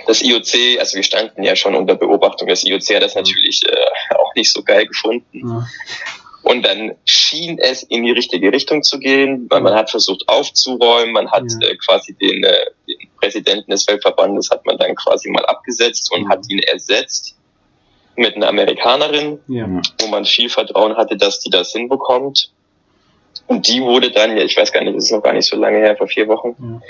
[0.07, 4.15] Das IOC, also wir standen ja schon unter Beobachtung, das IOC hat das natürlich äh,
[4.17, 5.49] auch nicht so geil gefunden.
[5.49, 5.67] Ja.
[6.49, 9.47] Und dann schien es in die richtige Richtung zu gehen.
[9.51, 11.69] weil Man hat versucht aufzuräumen, man hat Ja.
[11.69, 16.23] äh, quasi den, äh, den Präsidenten des Weltverbandes hat man dann quasi mal abgesetzt und
[16.23, 16.29] Mhm.
[16.29, 17.35] hat ihn ersetzt
[18.15, 19.67] mit einer Amerikanerin, Ja.
[20.01, 22.53] wo man viel Vertrauen hatte, dass die das hinbekommt.
[23.49, 25.57] Und die wurde dann, ja, ich weiß gar nicht, das ist noch gar nicht so
[25.57, 26.81] lange her, vor vier Wochen,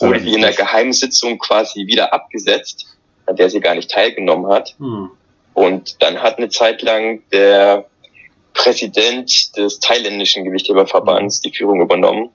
[0.00, 2.86] wurde die in der Geheimsitzung quasi wieder abgesetzt,
[3.26, 4.76] an der sie gar nicht teilgenommen hat.
[4.78, 5.10] Mhm.
[5.54, 7.86] Und dann hat eine Zeit lang der
[8.62, 12.28] Präsident des thailändischen Gewichtheberverbands die Führung übernommen,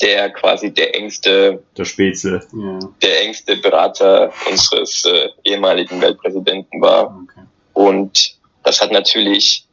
[0.00, 2.42] der quasi der engste, der.
[2.52, 2.78] Ja.
[3.02, 7.16] der engste Berater unseres äh, ehemaligen Weltpräsidenten war.
[7.22, 7.46] Okay.
[7.72, 9.64] Und das hat natürlich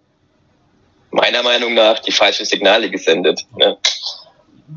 [1.11, 3.45] meiner Meinung nach die falschen Signale gesendet.
[3.57, 3.77] Ne?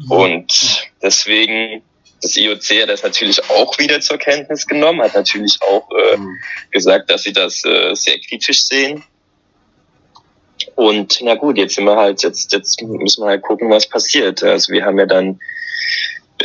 [0.08, 1.82] Und deswegen
[2.22, 6.38] das IOC hat das natürlich auch wieder zur Kenntnis genommen, hat natürlich auch äh, Mhm.
[6.70, 9.04] gesagt, dass sie das äh, sehr kritisch sehen.
[10.76, 14.42] Und na gut, jetzt sind wir halt, jetzt, jetzt müssen wir halt gucken, was passiert.
[14.42, 15.40] Also wir haben ja dann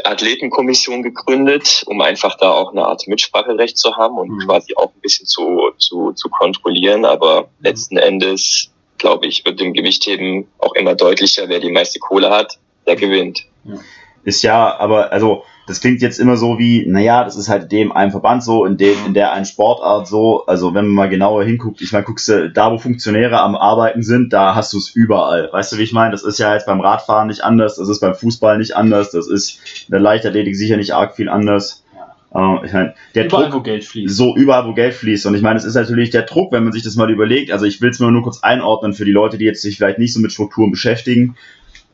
[0.05, 4.47] Athletenkommission gegründet, um einfach da auch eine Art Mitspracherecht zu haben und Mhm.
[4.47, 7.03] quasi auch ein bisschen zu, zu, zu kontrollieren.
[7.03, 12.29] Aber letzten Endes, glaube ich, wird im Gewichtheben auch immer deutlicher, wer die meiste Kohle
[12.29, 12.57] hat,
[12.87, 13.45] der gewinnt.
[14.23, 17.69] Ist ja, aber, also, das klingt jetzt immer so wie, naja, das ist halt in
[17.69, 20.45] dem einen Verband so, in dem, in der einen Sportart so.
[20.45, 24.03] Also, wenn man mal genauer hinguckt, ich meine, guckst du, da wo Funktionäre am Arbeiten
[24.03, 25.49] sind, da hast du es überall.
[25.51, 26.11] Weißt du, wie ich meine?
[26.11, 29.27] Das ist ja jetzt beim Radfahren nicht anders, das ist beim Fußball nicht anders, das
[29.27, 31.83] ist in der Leichtathletik sicher nicht arg viel anders.
[32.33, 34.15] Äh, ich meine, der Überall, Druck, wo Geld fließt.
[34.15, 35.25] so überall, wo Geld fließt.
[35.25, 37.51] Und ich meine, es ist natürlich der Druck, wenn man sich das mal überlegt.
[37.51, 39.99] Also ich will es mal nur kurz einordnen für die Leute, die jetzt sich vielleicht
[39.99, 41.35] nicht so mit Strukturen beschäftigen.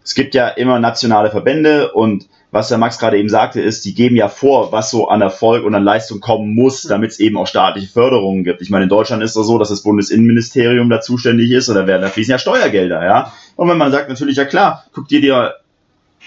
[0.03, 3.93] Es gibt ja immer nationale Verbände und was der Max gerade eben sagte, ist, die
[3.93, 7.37] geben ja vor, was so an Erfolg und an Leistung kommen muss, damit es eben
[7.37, 8.61] auch staatliche Förderungen gibt.
[8.61, 12.03] Ich meine, in Deutschland ist es so, dass das Bundesinnenministerium da zuständig ist oder werden
[12.03, 13.33] da fließen ja Steuergelder, ja.
[13.55, 15.55] Und wenn man sagt, natürlich, ja klar, guck dir dir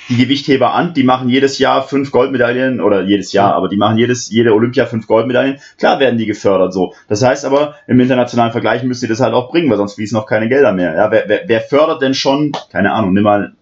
[0.09, 3.99] die Gewichtheber an, die machen jedes Jahr fünf Goldmedaillen oder jedes Jahr, aber die machen
[3.99, 5.59] jedes, jede Olympia fünf Goldmedaillen.
[5.79, 6.95] Klar werden die gefördert so.
[7.09, 10.19] Das heißt aber, im internationalen Vergleich müsst ihr das halt auch bringen, weil sonst fließen
[10.19, 10.95] auch keine Gelder mehr.
[10.95, 13.53] Ja, wer, wer, wer fördert denn schon, keine Ahnung, nimm mal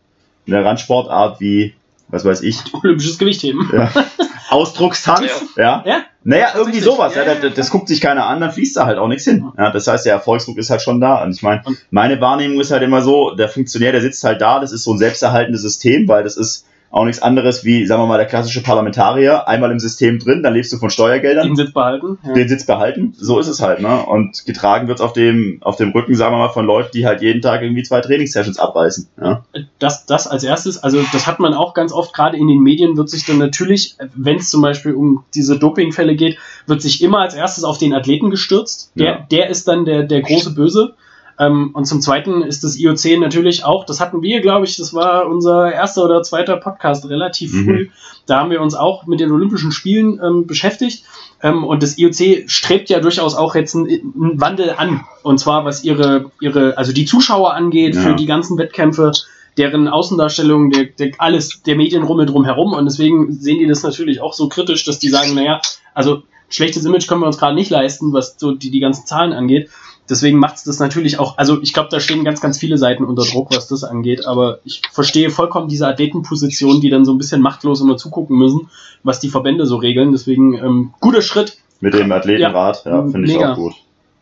[0.46, 1.74] eine Randsportart wie,
[2.08, 3.70] was weiß ich, Olympisches Gewichtheben.
[3.72, 3.90] ja,
[4.50, 5.82] Ausdruckstanz, ja.
[5.86, 6.04] Ja?
[6.24, 7.14] Naja, irgendwie sowas.
[7.14, 9.50] Ja, das, das guckt sich keiner an, dann fließt da halt auch nichts hin.
[9.56, 11.22] Ja, das heißt, der Erfolgsdruck ist halt schon da.
[11.22, 14.60] Und ich meine, meine Wahrnehmung ist halt immer so, der Funktionär, der sitzt halt da,
[14.60, 18.06] das ist so ein selbsterhaltendes System, weil das ist auch nichts anderes wie, sagen wir
[18.06, 21.72] mal, der klassische Parlamentarier, einmal im System drin, dann lebst du von Steuergeldern, Den Sitz
[21.72, 22.18] behalten.
[22.26, 22.32] Ja.
[22.32, 23.14] den Sitz behalten.
[23.16, 24.06] So ist es halt, ne?
[24.06, 27.20] Und getragen wird's auf dem, auf dem Rücken, sagen wir mal, von Leuten, die halt
[27.20, 29.08] jeden Tag irgendwie zwei Trainingssessions abreißen.
[29.20, 29.44] Ja?
[29.78, 32.96] das, das als erstes, also das hat man auch ganz oft, gerade in den Medien
[32.96, 37.18] wird sich dann natürlich, wenn es zum Beispiel um diese Dopingfälle geht, wird sich immer
[37.18, 38.92] als erstes auf den Athleten gestürzt.
[38.94, 39.26] Der, Ja.
[39.30, 40.94] der ist dann der, der große Böse.
[41.38, 44.92] Ähm, und zum Zweiten ist das IOC natürlich auch, das hatten wir, glaube ich, das
[44.92, 47.64] war unser erster oder zweiter Podcast relativ Mhm.
[47.64, 47.88] früh.
[48.26, 51.04] Da haben wir uns auch mit den Olympischen Spielen ähm, beschäftigt.
[51.42, 55.02] Ähm, und das IOC strebt ja durchaus auch jetzt einen, einen Wandel an.
[55.22, 58.00] Und zwar was ihre, ihre, also die Zuschauer angeht, Ja.
[58.02, 59.12] für die ganzen Wettkämpfe,
[59.56, 62.72] deren Außendarstellung, der, der, alles, der Medienrummel drumherum.
[62.72, 65.60] Und deswegen sehen die das natürlich auch so kritisch, dass die sagen, naja,
[65.94, 69.32] also schlechtes Image können wir uns gerade nicht leisten, was so die, die ganzen Zahlen
[69.32, 69.68] angeht.
[70.08, 73.04] Deswegen macht es das natürlich auch, also ich glaube, da stehen ganz, ganz viele Seiten
[73.04, 77.18] unter Druck, was das angeht, aber ich verstehe vollkommen diese Athletenposition, die dann so ein
[77.18, 78.70] bisschen machtlos immer zugucken müssen,
[79.02, 80.12] was die Verbände so regeln.
[80.12, 81.58] Deswegen ähm, guter Schritt.
[81.80, 83.74] Mit dem Athletenrat, ja, finde ich auch gut.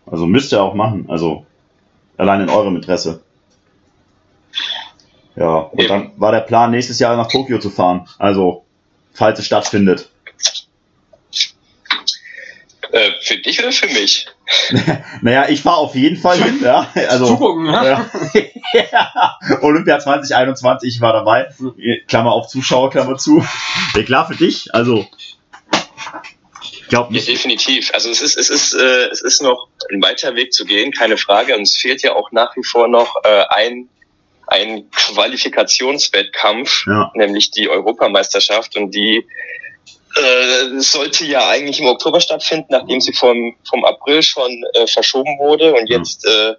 [0.07, 1.07] Also müsst ihr auch machen.
[1.09, 1.47] Also
[2.17, 3.21] allein in eurem Interesse.
[5.37, 8.09] Ja, und dann war der Plan, nächstes Jahr nach Tokio zu fahren.
[8.19, 8.65] Also,
[9.13, 10.11] falls es stattfindet.
[12.93, 14.27] Äh, für dich oder für mich?
[15.23, 16.91] Naja, ich fahre auf jeden Fall hin, ja.
[17.09, 17.85] Also, Zugucken, ja?
[17.85, 18.11] ja.
[18.93, 19.39] ja.
[19.63, 21.49] Olympia 2021, ich war dabei.
[22.09, 23.45] Klammer auf Zuschauer, Klammer zu.
[23.95, 25.07] Ja, klar für dich, also.
[26.63, 27.29] Ich glaube Ja, nicht.
[27.29, 27.91] definitiv.
[27.93, 31.17] Also es ist, es ist, äh, es ist noch ein weiter Weg zu gehen, keine
[31.17, 31.57] Frage.
[31.57, 33.89] Und es fehlt ja auch nach wie vor noch äh, ein,
[34.47, 37.11] ein Qualifikationswettkampf, Ja.
[37.15, 38.77] nämlich die Europameisterschaft.
[38.77, 39.27] Und die
[40.17, 45.39] äh, sollte ja eigentlich im Oktober stattfinden, nachdem sie vom, vom April schon äh, verschoben
[45.39, 45.75] wurde.
[45.75, 46.55] Und jetzt äh,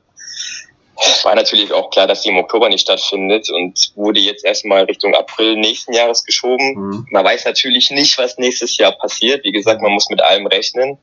[1.24, 5.16] war natürlich auch klar, dass sie im Oktober nicht stattfindet und wurde jetzt erstmal Richtung
[5.16, 6.74] April nächsten Jahres geschoben.
[6.76, 7.08] Mhm.
[7.12, 9.44] Man weiß natürlich nicht, was nächstes Jahr passiert.
[9.44, 10.98] Wie gesagt, man muss mit allem rechnen.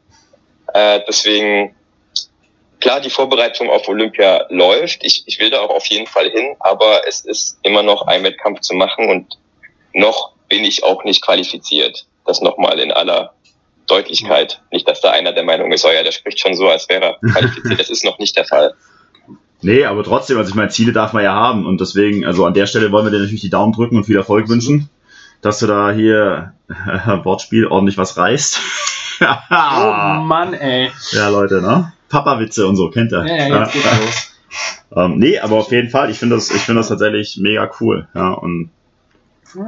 [0.73, 1.75] Äh, deswegen,
[2.81, 5.05] klar, die Vorbereitung auf Olympia läuft.
[5.05, 8.23] Ich, ich will da auch auf jeden Fall hin, aber es ist immer noch ein
[8.25, 9.39] Wettkampf zu machen und
[9.93, 12.07] noch bin ich auch nicht qualifiziert.
[12.27, 13.33] Das nochmal in aller
[13.87, 14.63] Deutlichkeit.
[14.71, 17.03] Nicht, dass da einer der Meinung ist, oh ja, der spricht schon so, als wäre
[17.05, 17.81] er qualifiziert.
[17.81, 18.75] Das ist noch nicht der Fall.
[19.63, 21.67] Nee, aber trotzdem, also ich meine, Ziele darf man ja haben.
[21.67, 24.17] Und deswegen, also an der Stelle wollen wir dir natürlich die Daumen drücken und viel
[24.17, 24.91] Erfolg wünschen,
[25.41, 26.75] dass du da hier, äh,
[27.25, 28.61] Wortspiel, ordentlich was reißt.
[29.21, 29.25] Oh
[30.21, 30.91] Mann, ey.
[31.13, 31.93] ja, Leute, ne?
[32.09, 33.25] Papa-Witze und so, kennt ihr.
[33.25, 34.35] Ja, ja, jetzt geht's los.
[34.97, 38.09] Ähm, nee, aber auf jeden Fall, ich finde das, ich finde das tatsächlich mega cool.
[38.13, 38.71] Ja, und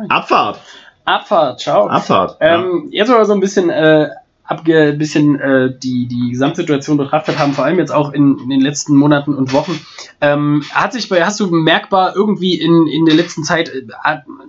[0.08, 0.60] Abfahrt!
[1.06, 1.86] Abfahrt, ciao.
[1.86, 2.36] Abfahrt!
[2.40, 4.10] Ähm, jetzt aber so ein bisschen, äh,
[4.46, 8.60] abge, bisschen äh, die, die Gesamtsituation betrachtet haben, vor allem jetzt auch in, in den
[8.60, 9.80] letzten Monaten und Wochen.
[10.20, 13.82] Ähm, hat sich bei, hast du merkbar irgendwie in, in der letzten Zeit, äh,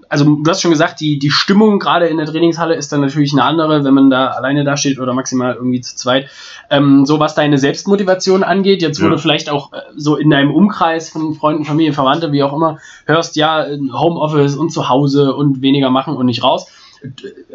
[0.10, 3.34] also du hast schon gesagt, die, die Stimmung gerade in der Trainingshalle ist dann natürlich
[3.34, 6.30] eine andere, wenn man da alleine da steht oder maximal irgendwie zu zweit.
[6.70, 9.22] Ähm, so was deine Selbstmotivation angeht, jetzt wurde Ja.
[9.22, 13.36] vielleicht auch äh, so in deinem Umkreis von Freunden, Familie, Verwandte, wie auch immer, hörst
[13.36, 16.68] ja Homeoffice und zu Hause und weniger machen und nicht raus.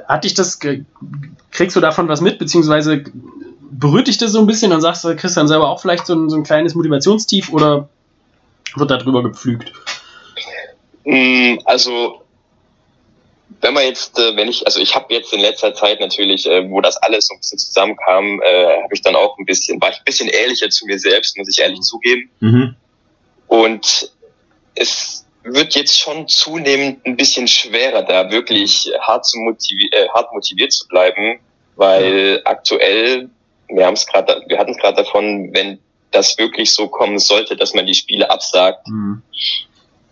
[0.07, 3.05] Hat dich das, kriegst du davon was mit, beziehungsweise
[3.71, 6.29] berührt dich das so ein bisschen und sagst du, Christian selber auch vielleicht so ein,
[6.29, 7.89] so ein kleines Motivationstief oder
[8.77, 9.73] wird da drüber gepflügt?
[11.05, 12.23] Mm, Also,
[13.61, 16.69] wenn man jetzt, äh, wenn ich, also ich habe jetzt in letzter Zeit natürlich, äh,
[16.69, 19.91] wo das alles so ein bisschen zusammenkam, äh, habe ich dann auch ein bisschen, war
[19.91, 22.31] ich ein bisschen ehrlicher zu mir selbst, muss ich ehrlich zugeben.
[22.41, 22.77] Mhm.
[23.47, 24.13] Und
[24.75, 30.33] es wird jetzt schon zunehmend ein bisschen schwerer, da wirklich hart, zu motivi äh, hart
[30.33, 31.41] motiviert zu bleiben,
[31.77, 33.29] weil aktuell,
[33.69, 35.79] wir haben es gerade, wir hatten es gerade davon, wenn
[36.11, 38.87] das wirklich so kommen sollte, dass man die Spiele absagt,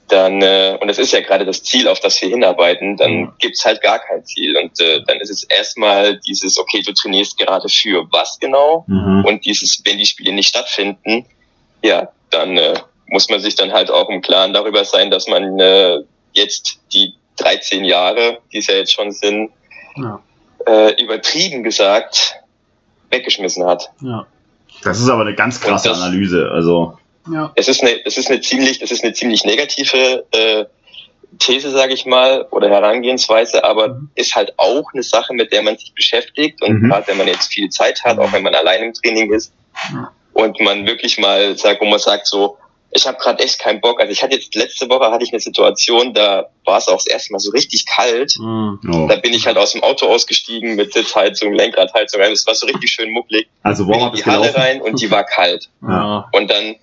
[0.08, 3.32] dann, äh, und das ist ja gerade das Ziel, auf das wir hinarbeiten, dann Mhm.
[3.38, 4.56] gibt's halt gar kein Ziel.
[4.56, 8.84] Und äh, dann ist es erstmal dieses, okay, du trainierst gerade für was genau?
[8.88, 9.24] Mhm.
[9.24, 11.26] Und dieses, wenn die Spiele nicht stattfinden,
[11.82, 12.74] ja, dann äh,
[13.10, 15.98] muss man sich dann halt auch im Klaren darüber sein, dass man äh,
[16.32, 19.50] jetzt die 13 Jahre, die es ja jetzt schon sind,
[19.96, 20.20] Ja,
[20.66, 22.34] äh, übertrieben gesagt,
[23.10, 23.90] weggeschmissen hat.
[24.00, 24.26] ja,
[24.84, 26.48] Das ist aber eine ganz krasse das- Analyse.
[26.52, 26.96] Also,
[27.32, 27.50] ja.
[27.56, 30.64] Es ist eine, es ist eine ziemlich, das ist eine ziemlich negative äh,
[31.38, 34.10] These, sage ich mal, oder Herangehensweise, aber Mhm.
[34.16, 36.88] ist halt auch eine Sache, mit der man sich beschäftigt und Mhm.
[36.88, 39.52] gerade wenn man jetzt viel Zeit hat, auch wenn man allein im Training ist
[39.92, 40.10] Ja.
[40.32, 42.56] und man wirklich mal sagt, wo man sagt so,
[42.92, 44.00] ich habe gerade echt keinen Bock.
[44.00, 47.06] Also ich hatte jetzt letzte Woche hatte ich eine Situation, da war es auch das
[47.06, 48.34] erste Mal so richtig kalt.
[48.38, 48.80] Mhm.
[48.92, 49.06] oh.
[49.08, 52.90] Da bin ich halt aus dem Auto ausgestiegen mit Sitzheizung, Lenkradheizung, es war so richtig
[52.90, 53.48] schön mucklig.
[53.62, 54.60] also Bin in die Halle gelaufen.
[54.60, 55.68] rein und die war kalt.
[55.82, 56.28] Ja.
[56.32, 56.76] Und dann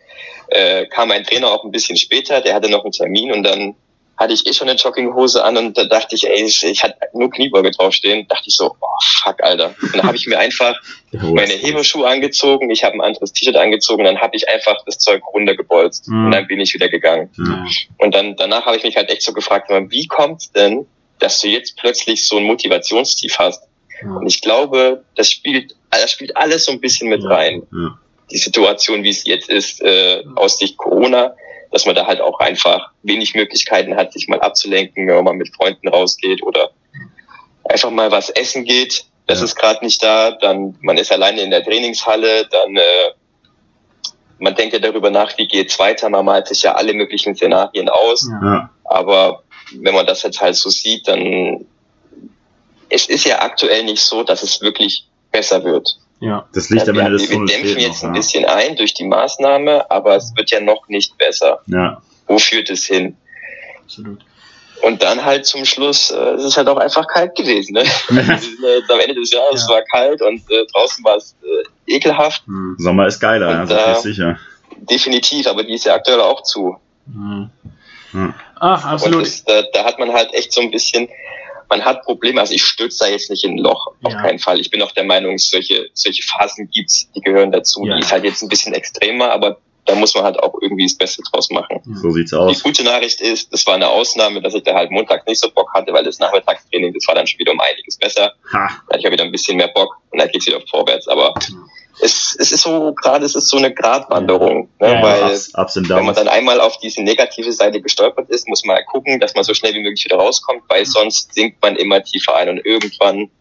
[0.50, 3.76] äh, kam mein Trainer auch ein bisschen später, der hatte noch einen Termin und dann
[4.18, 6.96] hatte ich eh schon eine Jogginghose an und da dachte ich, ey, ich, ich hatte
[7.14, 8.28] nur Kniebeuge draufstehen.
[8.28, 8.88] Dachte ich so, oh
[9.24, 9.76] fuck, Alter.
[9.82, 10.76] Und dann habe ich mir einfach
[11.12, 11.54] meine.
[11.54, 16.08] Hebeschuhe angezogen, ich habe ein anderes T-Shirt angezogen, dann habe ich einfach das Zeug runtergebolzt
[16.08, 16.26] Mhm.
[16.26, 17.30] und dann bin ich wieder gegangen.
[17.38, 17.66] Ja.
[18.00, 20.88] Und dann danach habe ich mich halt echt so gefragt, wie kommt's denn,
[21.20, 23.64] dass du jetzt plötzlich so ein Motivationstief hast?
[24.02, 24.10] Ja.
[24.16, 27.64] Und ich glaube, das spielt, das spielt alles so ein bisschen mit rein.
[28.32, 31.34] Die Situation, wie es jetzt ist, äh, aus Sicht Corona,
[31.72, 35.54] dass man da halt auch einfach wenig Möglichkeiten hat, sich mal abzulenken, wenn man mit
[35.56, 36.72] Freunden rausgeht oder
[37.66, 39.06] einfach mal was essen geht.
[39.28, 39.46] Das Ja.
[39.46, 40.32] ist gerade nicht da.
[40.32, 43.12] Dann man ist alleine in der Trainingshalle, dann äh,
[44.40, 46.10] man denkt ja darüber nach, wie geht's weiter.
[46.10, 48.30] Man malt sich ja alle möglichen Szenarien aus.
[48.42, 48.70] Ja.
[48.86, 49.44] Aber
[49.74, 51.66] wenn man das jetzt halt so sieht, dann
[52.90, 55.90] es ist ja aktuell nicht so, dass es wirklich besser wird.
[56.20, 56.46] Ja.
[56.54, 58.10] Das Licht Ja, am wir, Ende des wir Tunnels dämpfen fehlt jetzt noch.
[58.10, 58.20] ein Ja.
[58.22, 61.60] bisschen ein durch die Maßnahme, aber es wird ja noch nicht besser.
[61.68, 62.02] ja.
[62.30, 63.16] Wo führt es hin?
[63.84, 64.20] Absolut.
[64.84, 67.74] Und dann halt zum Schluss, äh, es ist halt auch einfach kalt gewesen.
[67.74, 67.84] Ne?
[68.10, 69.76] Wir sind ja jetzt am Ende des Jahres, es Ja.
[69.76, 71.36] war kalt und äh, draußen war es
[71.88, 72.76] äh, ekelhaft, Hm.
[72.78, 74.40] Sommer ist geiler, ja, Und so viel da- ist sicher.
[74.76, 76.78] definitiv, aber die ist ja aktuell auch zu.
[77.12, 77.50] Hm.
[78.14, 78.34] Ja.
[78.60, 79.22] Ach, Und absolut.
[79.26, 81.08] das, da, da hat man halt echt so ein bisschen,
[81.70, 84.22] man hat Probleme, also ich stürze da jetzt nicht in ein Loch, auf Ja.
[84.22, 84.60] keinen Fall.
[84.60, 87.86] Ich bin auch der Meinung, solche, solche Phasen gibt's, die gehören dazu.
[87.86, 87.96] Ja.
[87.96, 89.58] Die ist halt jetzt ein bisschen extremer, aber
[89.88, 91.82] da muss man halt auch irgendwie das Beste draus machen.
[92.02, 92.62] So sieht's Die aus.
[92.62, 95.74] gute Nachricht ist, das war eine Ausnahme, dass ich da halt montags nicht so Bock
[95.74, 98.34] hatte, weil das Nachmittagstraining, das war dann schon wieder um einiges besser.
[98.54, 98.68] Ha.
[98.68, 101.08] Da hatte ich ja wieder ein bisschen mehr Bock und dann geht's wieder vorwärts.
[101.08, 101.34] Aber
[102.02, 104.94] es, es ist so, gerade es ist so eine Gratwanderung, ne?
[104.94, 108.66] Ja, weil Ups, ups wenn man dann einmal auf diese negative Seite gestolpert ist, muss
[108.66, 111.76] man halt gucken, dass man so schnell wie möglich wieder rauskommt, weil sonst sinkt man
[111.78, 113.32] immer tiefer ein und irgendwann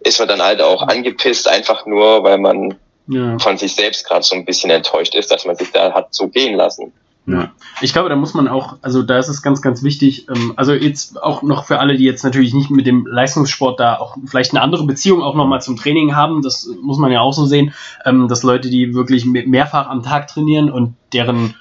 [0.00, 2.78] ist man dann halt auch angepisst, einfach nur, weil man
[3.08, 3.38] Ja.
[3.38, 6.28] von sich selbst gerade so ein bisschen enttäuscht ist, dass man sich da hat so
[6.28, 6.92] gehen lassen.
[7.26, 7.52] Ja.
[7.80, 10.72] Ich glaube, da muss man auch, also da ist es ganz, ganz wichtig, ähm, also
[10.72, 14.52] jetzt auch noch für alle, die jetzt natürlich nicht mit dem Leistungssport da auch vielleicht
[14.52, 17.74] eine andere Beziehung auch nochmal zum Training haben, das muss man ja auch so sehen,
[18.04, 21.54] ähm, dass Leute, die wirklich me- mehrfach am Tag trainieren und deren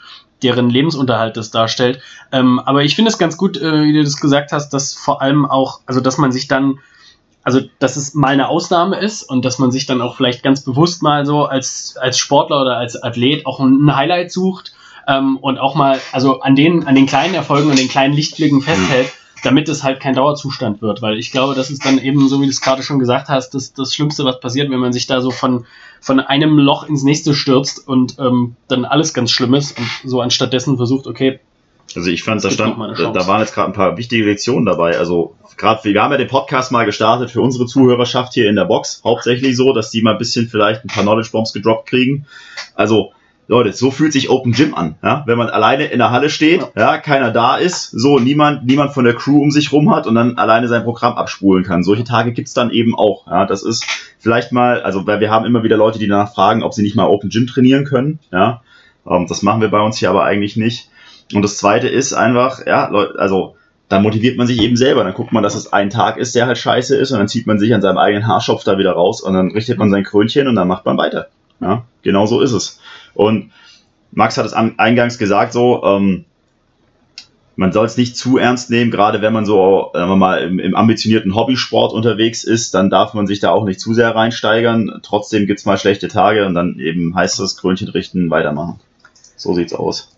[0.44, 2.02] deren Lebensunterhalt das darstellt.
[2.32, 5.22] Ähm, aber ich finde es ganz gut, äh, wie du das gesagt hast, dass vor
[5.22, 6.80] allem auch, also dass man sich dann
[7.44, 10.62] also dass es mal eine Ausnahme ist und dass man sich dann auch vielleicht ganz
[10.62, 14.74] bewusst mal so als, als Sportler oder als Athlet auch ein Highlight sucht
[15.08, 18.62] ähm, und auch mal also an den, an den kleinen Erfolgen und den kleinen Lichtblicken
[18.62, 19.12] festhält,
[19.44, 21.02] damit es halt kein Dauerzustand wird.
[21.02, 23.52] Weil ich glaube, das ist dann eben, so wie du es gerade schon gesagt hast,
[23.56, 25.66] das, das Schlimmste, was passiert, wenn man sich da so von,
[26.00, 30.22] von einem Loch ins nächste stürzt und ähm, dann alles ganz schlimm ist und so
[30.22, 31.40] anstattdessen versucht, okay,
[31.98, 34.98] Also ich fand, da, stand, da, waren jetzt gerade ein paar wichtige Lektionen dabei.
[34.98, 38.66] Also gerade wir haben ja den Podcast mal gestartet für unsere Zuhörerschaft hier in der
[38.66, 39.02] Box.
[39.04, 42.26] Hauptsächlich so, dass die mal ein bisschen vielleicht ein paar Knowledge Bombs gedroppt kriegen.
[42.76, 43.12] Also
[43.52, 45.24] Leute, so fühlt sich Open Gym an, ja?
[45.26, 46.98] wenn man alleine in der Halle steht, ja.
[47.00, 50.38] keiner da ist, so niemand, niemand von der Crew um sich rum hat und dann
[50.38, 51.84] alleine sein Programm abspulen kann.
[51.84, 53.28] Solche Tage gibt's dann eben auch.
[53.28, 53.46] Ja?
[53.46, 53.86] Das ist
[54.20, 56.96] vielleicht mal, also weil wir haben immer wieder Leute, die danach fragen, ob sie nicht
[56.96, 58.20] mal Open Gym trainieren können.
[58.32, 58.62] Ja?
[59.06, 60.90] Ähm, das machen wir bei uns hier aber eigentlich nicht.
[61.34, 63.56] Und das zweite ist einfach, ja, also
[63.90, 65.04] dann motiviert man sich eben selber.
[65.04, 67.46] Dann guckt man, dass es ein Tag ist, der halt scheiße ist, und dann zieht
[67.46, 70.48] man sich an seinem eigenen Haarschopf da wieder raus und dann richtet man sein Krönchen
[70.48, 71.28] und dann macht man weiter.
[71.60, 72.80] Ja, genau so ist es.
[73.14, 73.52] Und
[74.12, 76.26] Max hat es an, eingangs gesagt, so, ähm,
[77.56, 80.58] man soll es nicht zu ernst nehmen, gerade wenn man so, sagen wir mal, im,
[80.60, 85.02] im ambitionierten Hobbysport unterwegs ist, dann darf man sich da auch nicht zu sehr reinsteigern.
[85.04, 88.80] Trotzdem gibt's mal schlechte Tage und dann eben heißt es Krönchen richten, weitermachen.
[89.36, 90.18] So sieht's aus.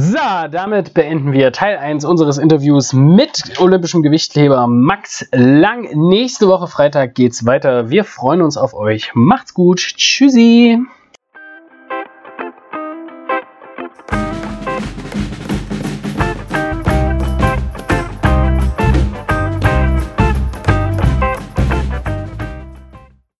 [0.00, 0.16] So,
[0.52, 5.88] damit beenden wir Teil 1 unseres Interviews mit olympischem Gewichtheber Max Lang.
[5.92, 7.90] Nächste Woche Freitag geht's weiter.
[7.90, 9.10] Wir freuen uns auf euch.
[9.14, 9.80] Macht's gut.
[9.80, 10.78] Tschüssi.